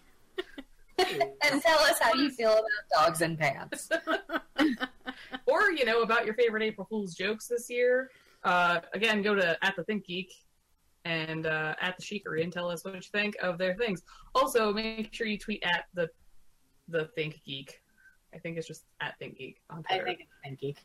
and 0.98 1.62
tell 1.62 1.78
us 1.80 1.98
how 2.00 2.14
you 2.14 2.30
feel 2.30 2.52
about 2.52 2.62
dogs 3.06 3.20
and 3.22 3.38
pants. 3.38 3.88
or 5.46 5.70
you 5.72 5.84
know 5.84 6.02
about 6.02 6.24
your 6.24 6.34
favorite 6.34 6.62
April 6.62 6.86
Fool's 6.88 7.14
jokes 7.14 7.46
this 7.46 7.68
year. 7.70 8.10
Uh, 8.44 8.80
again, 8.94 9.22
go 9.22 9.34
to 9.34 9.56
at 9.64 9.74
the 9.76 9.84
Think 9.84 10.06
Geek 10.06 10.32
and 11.04 11.46
uh, 11.46 11.74
at 11.80 11.96
the 11.96 12.02
Sheekery 12.02 12.42
and 12.42 12.52
tell 12.52 12.68
us 12.70 12.84
what 12.84 12.94
you 12.94 13.00
think 13.00 13.36
of 13.42 13.58
their 13.58 13.74
things. 13.74 14.02
Also, 14.34 14.72
make 14.72 15.12
sure 15.12 15.26
you 15.26 15.38
tweet 15.38 15.62
at 15.64 15.84
the 15.94 16.08
the 16.88 17.06
Think 17.14 17.40
Geek. 17.44 17.80
I 18.34 18.38
think 18.38 18.58
it's 18.58 18.66
just 18.66 18.84
at 19.00 19.18
Think 19.18 19.38
Geek 19.38 19.60
on 19.70 19.82
Twitter. 19.82 19.88
I 19.88 19.96
Twitter. 20.04 20.06
think 20.18 20.20
it's 20.20 20.30
Pinky. 20.44 20.76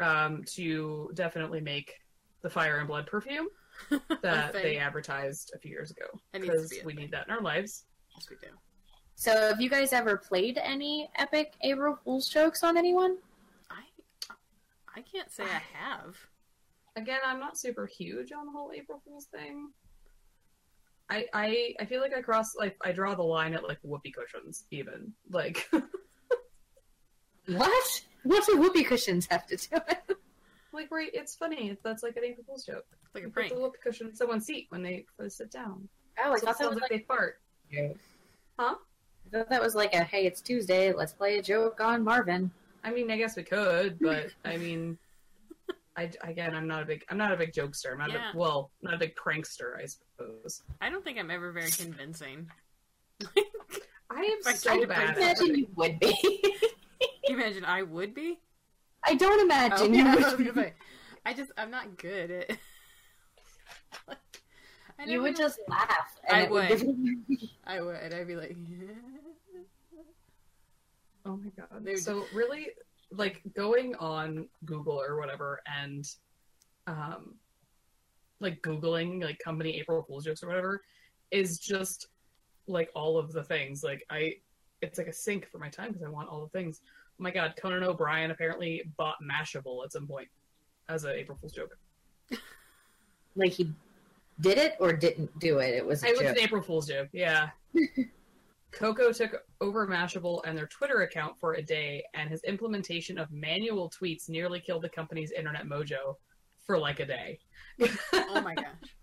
um, 0.00 0.44
to 0.54 1.10
definitely 1.14 1.60
make 1.60 1.94
the 2.42 2.50
Fire 2.50 2.78
and 2.78 2.88
Blood 2.88 3.06
perfume 3.06 3.48
that 4.22 4.52
they 4.52 4.76
advertised 4.78 5.52
a 5.54 5.58
few 5.58 5.70
years 5.70 5.90
ago 5.90 6.04
It 6.34 6.42
needs 6.42 6.46
to 6.46 6.52
because 6.52 6.70
be 6.70 6.80
we 6.84 6.92
thing. 6.94 7.02
need 7.02 7.10
that 7.12 7.26
in 7.26 7.32
our 7.34 7.40
lives. 7.40 7.84
Yes, 8.14 8.28
we 8.30 8.36
do. 8.36 8.48
So, 9.14 9.48
have 9.48 9.60
you 9.60 9.68
guys 9.70 9.92
ever 9.92 10.16
played 10.16 10.58
any 10.62 11.10
epic 11.16 11.52
April 11.62 11.98
Fool's 12.04 12.28
jokes 12.28 12.62
on 12.62 12.76
anyone? 12.76 13.18
I 13.70 13.82
I 14.96 15.02
can't 15.02 15.30
say 15.30 15.44
I 15.44 15.62
have. 15.78 16.16
Again, 16.96 17.20
I'm 17.24 17.38
not 17.38 17.56
super 17.58 17.86
huge 17.86 18.32
on 18.32 18.46
the 18.46 18.52
whole 18.52 18.72
April 18.74 19.00
Fool's 19.06 19.26
thing. 19.26 19.70
I 21.08 21.26
I 21.34 21.74
I 21.80 21.84
feel 21.84 22.00
like 22.00 22.14
I 22.16 22.22
cross 22.22 22.54
like 22.56 22.76
I 22.82 22.92
draw 22.92 23.14
the 23.14 23.22
line 23.22 23.52
at 23.54 23.64
like 23.68 23.78
whoopee 23.82 24.12
cushions 24.12 24.64
even 24.70 25.12
like 25.30 25.68
What? 27.46 28.02
What 28.22 28.46
do 28.46 28.58
whoopee 28.58 28.84
cushions 28.84 29.26
have 29.30 29.46
to 29.46 29.56
do 29.56 29.76
with? 29.88 30.16
Like 30.72 30.90
right 30.90 31.10
it's 31.12 31.34
funny 31.34 31.76
that's 31.82 32.02
like 32.02 32.16
an 32.16 32.24
April 32.24 32.44
Fool's 32.46 32.64
joke. 32.64 32.84
It's 33.04 33.14
like 33.14 33.24
a 33.24 33.26
You 33.26 33.32
put 33.32 33.34
prank. 33.34 33.54
the 33.54 33.60
whoopee 33.60 33.78
cushion 33.82 34.08
in 34.08 34.14
someone's 34.16 34.46
seat 34.46 34.66
when 34.70 34.82
they 34.82 35.04
when 35.16 35.30
sit 35.30 35.50
down. 35.50 35.88
Oh, 36.22 36.32
I 36.32 36.34
so 36.34 36.34
it 36.34 36.40
thought 36.40 36.46
that 36.46 36.58
sounds 36.58 36.74
was 36.74 36.82
like 36.82 36.90
like 36.90 37.00
they 37.00 37.06
fart. 37.06 37.40
Huh? 38.58 38.74
I 39.26 39.36
thought 39.38 39.48
that 39.50 39.62
was 39.62 39.74
like 39.74 39.94
a 39.94 40.02
hey, 40.04 40.26
it's 40.26 40.40
Tuesday, 40.40 40.92
let's 40.92 41.12
play 41.12 41.38
a 41.38 41.42
joke 41.42 41.80
on 41.80 42.02
Marvin. 42.04 42.50
I 42.84 42.90
mean, 42.92 43.10
I 43.10 43.16
guess 43.18 43.36
we 43.36 43.42
could, 43.42 43.98
but 44.00 44.28
I 44.44 44.56
mean, 44.56 44.96
I 45.96 46.10
again, 46.22 46.54
I'm 46.54 46.66
not 46.66 46.82
a 46.82 46.86
big, 46.86 47.04
I'm 47.10 47.18
not 47.18 47.32
a 47.32 47.36
big 47.36 47.52
jokester. 47.52 47.92
I'm 47.92 47.98
not 47.98 48.10
Yeah. 48.10 48.32
a, 48.32 48.36
well, 48.36 48.70
not 48.82 48.94
a 48.94 48.98
big 48.98 49.14
prankster, 49.16 49.76
I 49.76 49.86
suppose. 49.86 50.62
I 50.80 50.88
don't 50.88 51.04
think 51.04 51.18
I'm 51.18 51.30
ever 51.30 51.52
very 51.52 51.70
convincing. 51.70 52.48
I 53.22 54.22
am 54.22 54.38
I 54.46 54.52
so 54.54 54.86
bad. 54.86 54.88
prank 54.88 55.10
at 55.10 55.16
Imagine 55.18 55.50
it. 55.50 55.58
you 55.58 55.66
would 55.76 56.00
be. 56.00 56.16
You 57.28 57.36
imagine 57.36 57.64
I 57.64 57.82
would 57.82 58.14
be? 58.14 58.38
I 59.04 59.14
don't 59.14 59.40
Oh, 59.40 59.44
imagine 59.44 59.94
yeah, 59.94 60.04
I 60.08 60.18
you 60.18 60.24
was 60.24 60.36
would. 60.36 60.46
gonna 60.54 60.66
say, 60.68 60.74
I 61.26 61.32
just 61.34 61.52
I'm 61.56 61.70
not 61.70 61.96
good 61.96 62.30
at. 62.30 62.50
I 64.98 65.04
You 65.06 65.22
would 65.22 65.32
know- 65.32 65.38
just 65.38 65.58
laugh. 65.68 66.18
And 66.28 66.36
I 66.36 66.40
it 66.42 66.50
would. 66.50 67.48
I 67.66 67.80
would. 67.80 68.12
I'd 68.12 68.26
be 68.26 68.36
like, 68.36 68.56
Oh 71.24 71.36
my 71.36 71.50
god. 71.56 71.84
They 71.84 71.92
would- 71.92 72.02
So 72.02 72.24
really, 72.34 72.68
like 73.10 73.40
going 73.56 73.94
on 73.96 74.46
Google 74.64 75.00
or 75.00 75.16
whatever, 75.18 75.60
and 75.66 76.06
um, 76.86 77.34
like 78.40 78.60
googling 78.62 79.22
like 79.22 79.38
company 79.38 79.78
April 79.80 80.02
Fool's 80.02 80.24
jokes 80.24 80.42
or 80.42 80.48
whatever, 80.48 80.82
is 81.30 81.58
just 81.58 82.08
like 82.66 82.90
all 82.94 83.18
of 83.18 83.32
the 83.32 83.42
things. 83.42 83.82
Like 83.82 84.04
I, 84.10 84.34
it's 84.82 84.98
like 84.98 85.08
a 85.08 85.12
sink 85.12 85.46
for 85.50 85.58
my 85.58 85.68
time 85.68 85.88
because 85.88 86.02
I 86.02 86.08
want 86.10 86.28
all 86.28 86.42
the 86.42 86.48
things. 86.58 86.80
Oh 87.20 87.22
my 87.22 87.30
god, 87.30 87.52
Conan 87.60 87.84
O'Brien 87.84 88.30
apparently 88.30 88.82
bought 88.96 89.16
Mashable 89.22 89.84
at 89.84 89.92
some 89.92 90.06
point 90.06 90.28
as 90.88 91.04
an 91.04 91.12
April 91.12 91.36
Fool's 91.38 91.52
joke. 91.52 91.76
like 93.36 93.52
he 93.52 93.70
did 94.40 94.56
it 94.56 94.76
or 94.80 94.94
didn't 94.94 95.38
do 95.38 95.58
it. 95.58 95.74
It 95.74 95.84
was 95.84 96.02
a 96.02 96.08
It 96.08 96.16
was 96.16 96.26
an 96.26 96.38
April 96.38 96.62
Fool's 96.62 96.88
joke, 96.88 97.08
yeah. 97.12 97.50
Coco 98.72 99.12
took 99.12 99.44
over 99.60 99.86
Mashable 99.86 100.40
and 100.46 100.56
their 100.56 100.66
Twitter 100.68 101.02
account 101.02 101.38
for 101.38 101.54
a 101.54 101.62
day, 101.62 102.02
and 102.14 102.30
his 102.30 102.42
implementation 102.44 103.18
of 103.18 103.30
manual 103.30 103.90
tweets 103.90 104.30
nearly 104.30 104.58
killed 104.58 104.82
the 104.82 104.88
company's 104.88 105.32
internet 105.32 105.66
mojo. 105.66 106.16
for 106.64 106.78
like 106.78 107.00
a 107.00 107.06
day. 107.06 107.38
Oh 108.14 108.40
my 108.40 108.54
gosh. 108.54 108.96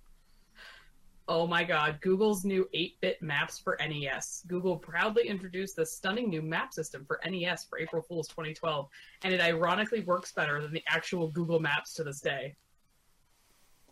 Oh 1.30 1.46
my 1.46 1.64
god, 1.66 2.00
Google's 2.02 2.46
new 2.46 2.70
8 2.74 3.02
bit 3.02 3.22
maps 3.22 3.60
for 3.60 3.78
NES. 3.86 4.44
Google 4.48 4.78
proudly 4.78 5.28
introduced 5.28 5.76
the 5.76 5.86
stunning 5.86 6.30
new 6.30 6.42
map 6.42 6.74
system 6.74 7.04
for 7.06 7.20
NES 7.30 7.66
for 7.66 7.80
April 7.80 8.02
Fool's 8.02 8.30
2012, 8.30 8.88
and 9.24 9.34
it 9.34 9.42
ironically 9.42 10.00
works 10.02 10.32
better 10.32 10.62
than 10.62 10.72
the 10.72 10.84
actual 10.88 11.28
Google 11.28 11.60
Maps 11.60 11.94
to 11.96 12.04
this 12.06 12.22
day. 12.22 12.56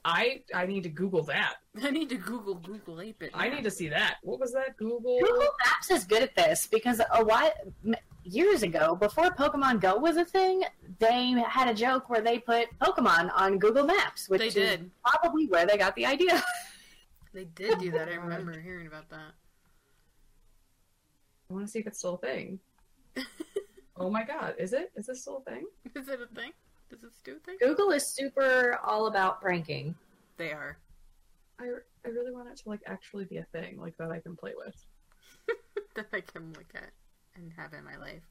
I 0.06 0.44
I 0.54 0.66
need 0.66 0.84
to 0.84 0.90
Google 0.90 1.24
that. 1.24 1.56
I 1.84 1.90
need 1.90 2.08
to 2.10 2.16
Google 2.18 2.56
Google 2.56 2.98
8-bit. 2.98 3.32
I 3.34 3.50
need 3.50 3.64
to 3.66 3.72
see 3.72 3.90
that. 3.90 4.18
What 4.24 4.40
was 4.40 4.54
that? 4.54 4.78
Google? 4.78 5.20
Google 5.20 5.50
Maps 5.66 5.92
is 5.92 6.06
good 6.06 6.24
at 6.24 6.36
this 6.36 6.68
because 6.68 7.02
a 7.14 7.26
while 7.26 7.52
years 8.24 8.64
ago, 8.64 8.96
before 8.96 9.32
Pokemon 9.32 9.82
Go 9.82 9.98
was 9.98 10.16
a 10.16 10.24
thing, 10.24 10.64
they 11.00 11.32
had 11.50 11.68
a 11.68 11.74
joke 11.74 12.10
where 12.10 12.22
they 12.22 12.40
put 12.40 12.68
Pokemon 12.80 13.30
on 13.36 13.58
Google 13.60 13.86
Maps, 13.86 14.30
which 14.30 14.40
They 14.42 14.48
is 14.48 14.54
did. 14.54 14.92
probably 15.04 15.48
where 15.48 15.66
they 15.66 15.76
got 15.78 15.96
the 15.96 16.06
idea. 16.06 16.42
They 17.36 17.44
did 17.44 17.80
do 17.80 17.92
that. 17.92 18.08
I 18.08 18.16
oh 18.18 18.22
remember 18.22 18.60
hearing 18.60 18.88
about 18.88 19.10
that. 19.10 19.34
I 21.50 21.54
want 21.54 21.66
to 21.66 21.72
see 21.72 21.80
if 21.80 21.88
it's 21.88 22.00
still 22.00 22.16
a 22.16 22.18
thing. 22.18 22.60
oh 23.98 24.10
my 24.10 24.24
god, 24.24 24.56
is 24.58 24.72
it? 24.72 24.92
Is 24.96 25.08
this 25.08 25.22
still 25.22 25.44
a 25.46 25.52
thing? 25.52 25.66
Is 25.96 26.08
it 26.08 26.20
a 26.22 26.34
thing? 26.34 26.52
Does 26.90 27.04
it 27.04 27.12
do 27.26 27.36
a 27.36 27.40
thing? 27.40 27.58
Google 27.60 27.92
is 27.92 28.08
super 28.08 28.80
all 28.84 29.08
about 29.08 29.42
pranking. 29.42 29.96
They 30.38 30.54
are. 30.54 30.78
I, 31.60 31.66
I 32.06 32.10
really 32.10 32.32
want 32.32 32.48
it 32.48 32.58
to 32.58 32.70
like 32.70 32.82
actually 32.86 33.26
be 33.26 33.38
a 33.38 33.46
thing 33.52 33.80
like 33.80 33.98
that 33.98 34.12
I 34.12 34.20
can 34.20 34.38
play 34.38 34.54
with. 34.56 34.76
that 35.96 36.08
I 36.14 36.22
can 36.22 36.54
look 36.54 36.74
at 36.74 36.92
and 37.36 37.52
have 37.58 37.74
in 37.74 37.84
my 37.84 37.98
life. 37.98 38.24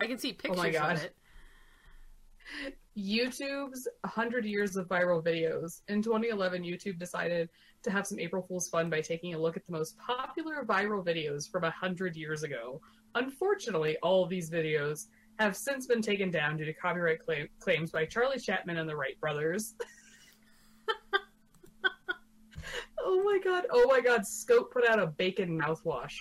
I 0.00 0.06
can 0.06 0.18
see 0.18 0.30
Oh 0.30 0.42
pictures 0.42 0.56
my 0.58 0.70
God. 0.70 0.96
of 0.96 1.04
it. 1.04 1.16
YouTube's 2.96 3.86
100 4.02 4.44
years 4.44 4.76
of 4.76 4.88
viral 4.88 5.24
videos. 5.24 5.82
In 5.88 6.02
2011, 6.02 6.62
YouTube 6.62 6.98
decided 6.98 7.48
to 7.82 7.90
have 7.90 8.06
some 8.06 8.18
April 8.18 8.42
Fool's 8.42 8.68
fun 8.68 8.90
by 8.90 9.00
taking 9.00 9.34
a 9.34 9.38
look 9.38 9.56
at 9.56 9.64
the 9.66 9.72
most 9.72 9.96
popular 9.98 10.64
viral 10.64 11.04
videos 11.04 11.48
from 11.48 11.62
100 11.62 12.16
years 12.16 12.42
ago. 12.42 12.80
Unfortunately, 13.14 13.96
all 14.02 14.24
of 14.24 14.30
these 14.30 14.50
videos 14.50 15.06
have 15.38 15.56
since 15.56 15.86
been 15.86 16.02
taken 16.02 16.30
down 16.30 16.56
due 16.56 16.64
to 16.64 16.72
copyright 16.72 17.24
cla- 17.24 17.46
claims 17.60 17.92
by 17.92 18.04
Charlie 18.04 18.40
Chapman 18.40 18.78
and 18.78 18.88
the 18.88 18.96
Wright 18.96 19.18
brothers. 19.20 19.74
oh 23.00 23.22
my 23.22 23.38
god, 23.42 23.66
oh 23.70 23.86
my 23.86 24.00
god, 24.00 24.26
Scope 24.26 24.72
put 24.72 24.88
out 24.88 24.98
a 24.98 25.06
bacon 25.06 25.58
mouthwash. 25.58 26.14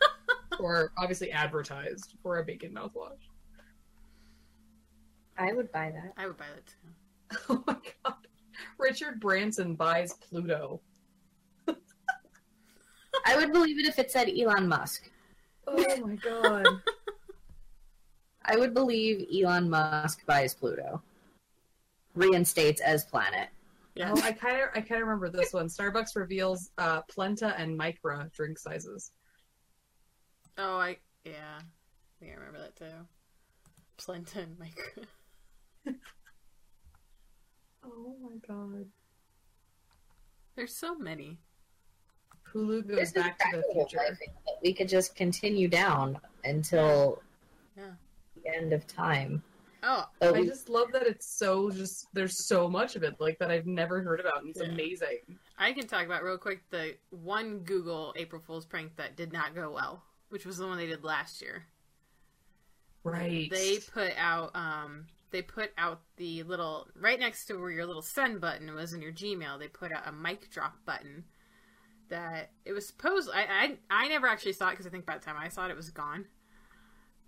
or 0.60 0.92
obviously 0.98 1.32
advertised 1.32 2.14
for 2.22 2.38
a 2.38 2.44
bacon 2.44 2.72
mouthwash. 2.72 3.18
I 5.36 5.52
would 5.52 5.70
buy 5.72 5.90
that. 5.90 6.12
I 6.16 6.26
would 6.26 6.36
buy 6.36 6.46
that 6.54 6.66
too. 6.66 6.76
Oh 7.48 7.64
my 7.66 7.76
god. 8.04 8.14
Richard 8.78 9.20
Branson 9.20 9.74
buys 9.74 10.12
Pluto. 10.14 10.80
I 13.26 13.36
would 13.36 13.52
believe 13.52 13.78
it 13.78 13.86
if 13.86 13.98
it 13.98 14.10
said 14.10 14.28
Elon 14.28 14.68
Musk. 14.68 15.10
Oh 15.66 15.96
my 16.06 16.16
god. 16.16 16.66
I 18.44 18.56
would 18.56 18.74
believe 18.74 19.26
Elon 19.34 19.70
Musk 19.70 20.24
buys 20.26 20.54
Pluto. 20.54 21.02
Reinstates 22.14 22.80
as 22.80 23.04
planet. 23.04 23.48
Yeah. 23.94 24.12
oh, 24.14 24.20
I 24.22 24.32
kind 24.32 24.60
of 24.60 24.68
I 24.74 24.80
kind 24.80 25.00
of 25.00 25.08
remember 25.08 25.30
this 25.30 25.52
one. 25.52 25.66
Starbucks 25.68 26.16
reveals 26.16 26.70
uh, 26.78 27.02
Plenta 27.02 27.54
and 27.58 27.78
Micra 27.78 28.30
drink 28.32 28.58
sizes. 28.58 29.12
Oh, 30.58 30.76
I 30.78 30.98
yeah. 31.24 31.58
I 31.58 32.20
think 32.20 32.32
I 32.32 32.34
remember 32.34 32.58
that 32.60 32.76
too. 32.76 33.06
Plenta 33.98 34.42
and 34.42 34.58
Micro. 34.58 35.04
Oh 37.86 38.16
my 38.22 38.36
god. 38.48 38.86
There's 40.56 40.74
so 40.74 40.94
many. 40.96 41.38
Hulu 42.52 42.86
goes 42.88 42.96
This 42.98 43.12
back 43.12 43.38
to 43.38 43.56
the 43.58 43.64
future. 43.72 44.00
I 44.00 44.12
we 44.62 44.72
could 44.72 44.88
just 44.88 45.14
continue 45.16 45.68
down 45.68 46.18
until 46.44 47.20
Yeah. 47.76 47.90
the 48.36 48.54
end 48.56 48.72
of 48.72 48.86
time. 48.86 49.42
Oh, 49.82 50.08
But 50.18 50.34
I 50.34 50.40
we- 50.40 50.46
just 50.46 50.70
love 50.70 50.92
that 50.92 51.02
it's 51.02 51.26
so 51.26 51.70
just 51.70 52.06
there's 52.14 52.46
so 52.46 52.68
much 52.68 52.96
of 52.96 53.02
it 53.02 53.20
like 53.20 53.38
that 53.38 53.50
I've 53.50 53.66
never 53.66 54.00
heard 54.00 54.20
about 54.20 54.38
and 54.40 54.50
it's 54.50 54.60
Yeah. 54.62 54.68
amazing. 54.68 55.38
I 55.58 55.72
can 55.72 55.86
talk 55.86 56.06
about 56.06 56.22
real 56.22 56.38
quick 56.38 56.62
the 56.70 56.96
one 57.10 57.58
Google 57.64 58.14
April 58.16 58.40
Fool's 58.40 58.64
prank 58.64 58.96
that 58.96 59.14
did 59.16 59.30
not 59.32 59.54
go 59.54 59.70
well, 59.70 60.02
which 60.30 60.46
was 60.46 60.56
the 60.56 60.66
one 60.66 60.78
they 60.78 60.86
did 60.86 61.04
last 61.04 61.42
year. 61.42 61.66
Right. 63.02 63.50
They 63.50 63.78
put 63.78 64.14
out 64.16 64.56
um 64.56 65.06
they 65.34 65.42
put 65.42 65.72
out 65.76 66.00
the 66.16 66.44
little 66.44 66.86
right 66.94 67.18
next 67.18 67.46
to 67.46 67.56
where 67.56 67.72
your 67.72 67.86
little 67.86 68.02
send 68.02 68.40
button 68.40 68.72
was 68.72 68.92
in 68.92 69.02
your 69.02 69.10
Gmail. 69.10 69.58
They 69.58 69.66
put 69.66 69.90
out 69.90 70.06
a 70.06 70.12
mic 70.12 70.48
drop 70.48 70.76
button 70.86 71.24
that 72.08 72.52
it 72.64 72.72
was 72.72 72.86
supposed. 72.86 73.28
I 73.34 73.76
I, 73.90 74.04
I 74.04 74.08
never 74.08 74.28
actually 74.28 74.52
saw 74.52 74.68
it 74.68 74.72
because 74.72 74.86
I 74.86 74.90
think 74.90 75.06
by 75.06 75.18
the 75.18 75.24
time 75.24 75.34
I 75.36 75.48
saw 75.48 75.66
it, 75.66 75.72
it 75.72 75.76
was 75.76 75.90
gone. 75.90 76.26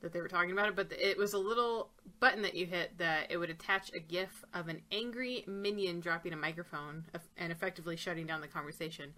That 0.02 0.12
they 0.12 0.20
were 0.20 0.28
talking 0.28 0.52
about 0.52 0.68
it, 0.68 0.76
but 0.76 0.92
it 0.92 1.18
was 1.18 1.32
a 1.32 1.38
little 1.38 1.90
button 2.20 2.42
that 2.42 2.54
you 2.54 2.66
hit 2.66 2.96
that 2.98 3.26
it 3.28 3.38
would 3.38 3.50
attach 3.50 3.90
a 3.92 3.98
GIF 3.98 4.44
of 4.54 4.68
an 4.68 4.82
angry 4.92 5.42
minion 5.48 5.98
dropping 5.98 6.32
a 6.32 6.36
microphone 6.36 7.06
and 7.36 7.50
effectively 7.50 7.96
shutting 7.96 8.26
down 8.26 8.40
the 8.40 8.46
conversation. 8.46 9.14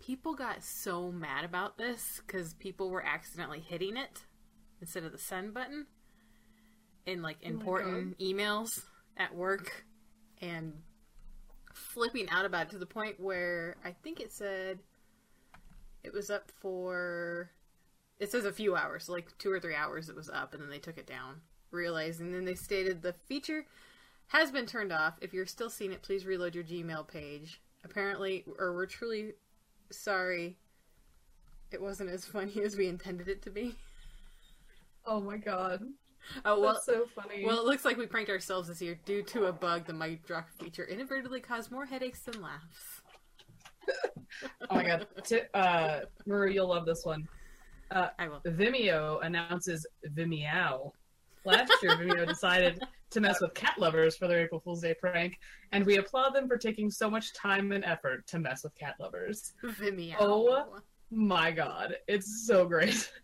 People 0.00 0.34
got 0.34 0.64
so 0.64 1.12
mad 1.12 1.44
about 1.44 1.78
this 1.78 2.20
because 2.26 2.54
people 2.54 2.90
were 2.90 3.06
accidentally 3.06 3.60
hitting 3.60 3.96
it 3.96 4.24
instead 4.80 5.04
of 5.04 5.12
the 5.12 5.18
send 5.18 5.54
button 5.54 5.86
in 7.06 7.22
like 7.22 7.38
Oh 7.44 7.48
important 7.48 8.18
emails 8.18 8.82
at 9.16 9.34
work 9.34 9.84
and 10.40 10.72
flipping 11.72 12.28
out 12.30 12.44
about 12.44 12.66
it 12.66 12.70
to 12.70 12.78
the 12.78 12.86
point 12.86 13.18
where 13.18 13.76
I 13.84 13.92
think 14.02 14.20
it 14.20 14.32
said 14.32 14.78
it 16.02 16.12
was 16.12 16.30
up 16.30 16.50
for 16.60 17.50
it 18.18 18.30
says 18.30 18.44
a 18.44 18.52
few 18.52 18.76
hours, 18.76 19.08
like 19.08 19.36
two 19.38 19.50
or 19.50 19.58
three 19.58 19.74
hours 19.74 20.08
it 20.08 20.16
was 20.16 20.30
up 20.30 20.54
and 20.54 20.62
then 20.62 20.70
they 20.70 20.78
took 20.78 20.98
it 20.98 21.06
down. 21.06 21.40
Realizing 21.70 22.32
then 22.32 22.44
they 22.44 22.54
stated 22.54 23.02
the 23.02 23.12
feature 23.12 23.66
has 24.28 24.50
been 24.50 24.66
turned 24.66 24.92
off. 24.92 25.14
If 25.20 25.32
you're 25.32 25.46
still 25.46 25.70
seeing 25.70 25.92
it, 25.92 26.02
please 26.02 26.26
reload 26.26 26.54
your 26.54 26.64
Gmail 26.64 27.08
page. 27.08 27.60
Apparently 27.84 28.44
or 28.58 28.74
we're 28.74 28.86
truly 28.86 29.32
sorry 29.90 30.56
it 31.72 31.80
wasn't 31.80 32.10
as 32.10 32.24
funny 32.26 32.62
as 32.62 32.76
we 32.76 32.86
intended 32.86 33.28
it 33.28 33.42
to 33.42 33.50
be. 33.50 33.74
Oh 35.04 35.20
my 35.20 35.36
god. 35.36 35.82
Oh 36.44 36.60
well 36.60 36.74
That's 36.74 36.86
so 36.86 37.06
funny. 37.14 37.44
Well, 37.44 37.58
it 37.58 37.64
looks 37.64 37.84
like 37.84 37.96
we 37.96 38.06
pranked 38.06 38.30
ourselves 38.30 38.68
this 38.68 38.80
year 38.80 38.98
due 39.04 39.22
to 39.24 39.46
a 39.46 39.52
bug. 39.52 39.86
The 39.86 39.92
mic 39.92 40.24
drop 40.26 40.48
feature 40.58 40.84
inadvertently 40.84 41.40
caused 41.40 41.70
more 41.70 41.84
headaches 41.84 42.20
than 42.20 42.40
laughs. 42.40 43.02
oh 44.70 44.74
my 44.74 44.84
god. 44.84 45.06
T- 45.24 45.40
uh 45.52 46.00
Marie, 46.26 46.54
you'll 46.54 46.68
love 46.68 46.86
this 46.86 47.04
one. 47.04 47.28
I 47.90 48.28
will. 48.28 48.40
Vimeo 48.46 49.24
announces 49.24 49.86
Vimeo. 50.16 50.92
Last 51.44 51.72
year, 51.82 51.92
Vimeo 51.98 52.26
decided 52.26 52.80
to 53.10 53.20
mess 53.20 53.40
with 53.40 53.52
cat 53.54 53.74
lovers 53.78 54.16
for 54.16 54.28
their 54.28 54.40
April 54.40 54.60
Fool's 54.60 54.80
Day 54.80 54.94
prank, 54.94 55.38
and 55.72 55.84
we 55.84 55.96
applaud 55.96 56.34
them 56.34 56.48
for 56.48 56.56
taking 56.56 56.90
so 56.90 57.10
much 57.10 57.34
time 57.34 57.72
and 57.72 57.84
effort 57.84 58.26
to 58.28 58.38
mess 58.38 58.64
with 58.64 58.74
cat 58.76 58.94
lovers. 58.98 59.52
Vimeo. 59.62 60.16
Oh. 60.18 60.78
My 61.10 61.50
god, 61.50 61.96
it's 62.08 62.46
so 62.46 62.64
great. 62.64 63.12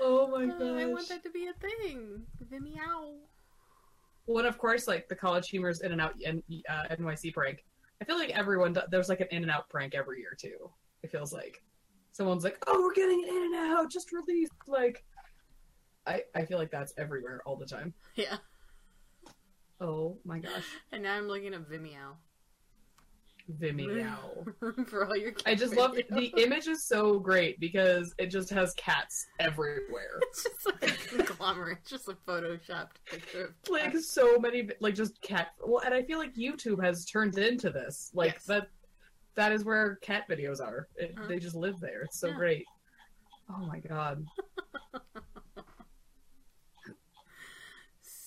oh 0.00 0.26
my 0.28 0.52
Oh, 0.60 0.76
I 0.76 0.86
want 0.86 1.08
that 1.08 1.22
to 1.24 1.30
be 1.30 1.46
a 1.48 1.52
thing. 1.54 2.22
Vimeo. 2.50 3.16
Well, 4.26 4.38
and 4.38 4.46
of 4.46 4.58
course, 4.58 4.86
like 4.86 5.08
the 5.08 5.14
College 5.16 5.48
Humors 5.48 5.80
In 5.80 5.92
and 5.92 6.00
Out 6.00 6.14
N- 6.24 6.42
uh, 6.68 6.82
NYC 6.90 7.32
prank. 7.32 7.64
I 8.00 8.04
feel 8.04 8.18
like 8.18 8.30
everyone, 8.30 8.72
do- 8.74 8.82
there's 8.90 9.08
like 9.08 9.20
an 9.20 9.28
In 9.30 9.42
and 9.42 9.50
Out 9.50 9.68
prank 9.68 9.94
every 9.94 10.20
year 10.20 10.36
too. 10.38 10.70
It 11.02 11.10
feels 11.10 11.32
like 11.32 11.62
someone's 12.12 12.44
like, 12.44 12.62
"Oh, 12.66 12.82
we're 12.82 12.92
getting 12.94 13.24
an 13.24 13.30
In 13.30 13.42
and 13.44 13.54
Out 13.54 13.90
just 13.90 14.12
released." 14.12 14.52
Like, 14.66 15.04
I 16.06 16.22
I 16.34 16.44
feel 16.44 16.58
like 16.58 16.70
that's 16.70 16.92
everywhere 16.98 17.40
all 17.46 17.56
the 17.56 17.66
time. 17.66 17.94
Yeah. 18.14 18.36
Oh 19.80 20.18
my 20.24 20.40
gosh, 20.40 20.64
And 20.90 21.04
now 21.04 21.14
I'm 21.14 21.28
looking 21.28 21.54
at 21.54 21.68
Vimeo. 21.70 22.16
Vimeo. 23.50 24.44
for 24.88 25.06
all 25.06 25.16
your. 25.16 25.32
I 25.46 25.54
just 25.54 25.74
love 25.74 25.94
the 26.10 26.26
image 26.36 26.66
is 26.68 26.84
so 26.86 27.18
great 27.18 27.58
because 27.60 28.14
it 28.18 28.26
just 28.26 28.50
has 28.50 28.72
cats 28.74 29.26
everywhere. 29.40 30.20
It's 30.30 30.44
just 30.44 30.66
like 30.66 30.82
a 31.20 31.24
conglomerate, 31.24 31.78
just 31.86 32.08
a 32.08 32.12
photoshopped 32.26 32.96
picture 33.10 33.44
of 33.46 33.70
like 33.70 33.96
so 33.98 34.38
many 34.38 34.68
like 34.80 34.94
just 34.94 35.20
cat 35.22 35.48
well 35.66 35.82
and 35.84 35.94
i 35.94 36.02
feel 36.02 36.18
like 36.18 36.34
youtube 36.34 36.82
has 36.82 37.04
turned 37.04 37.36
into 37.38 37.70
this 37.70 38.10
like 38.14 38.34
Yes. 38.34 38.44
that 38.44 38.66
that 39.34 39.52
is 39.52 39.64
where 39.64 39.96
cat 39.96 40.24
videos 40.30 40.60
are 40.60 40.88
it, 40.96 41.14
Uh-huh. 41.16 41.26
they 41.28 41.38
just 41.38 41.54
live 41.56 41.78
there 41.80 42.02
it's 42.02 42.18
so 42.20 42.28
Yeah. 42.28 42.34
great 42.36 42.66
oh 43.50 43.66
my 43.66 43.78
god 43.80 44.24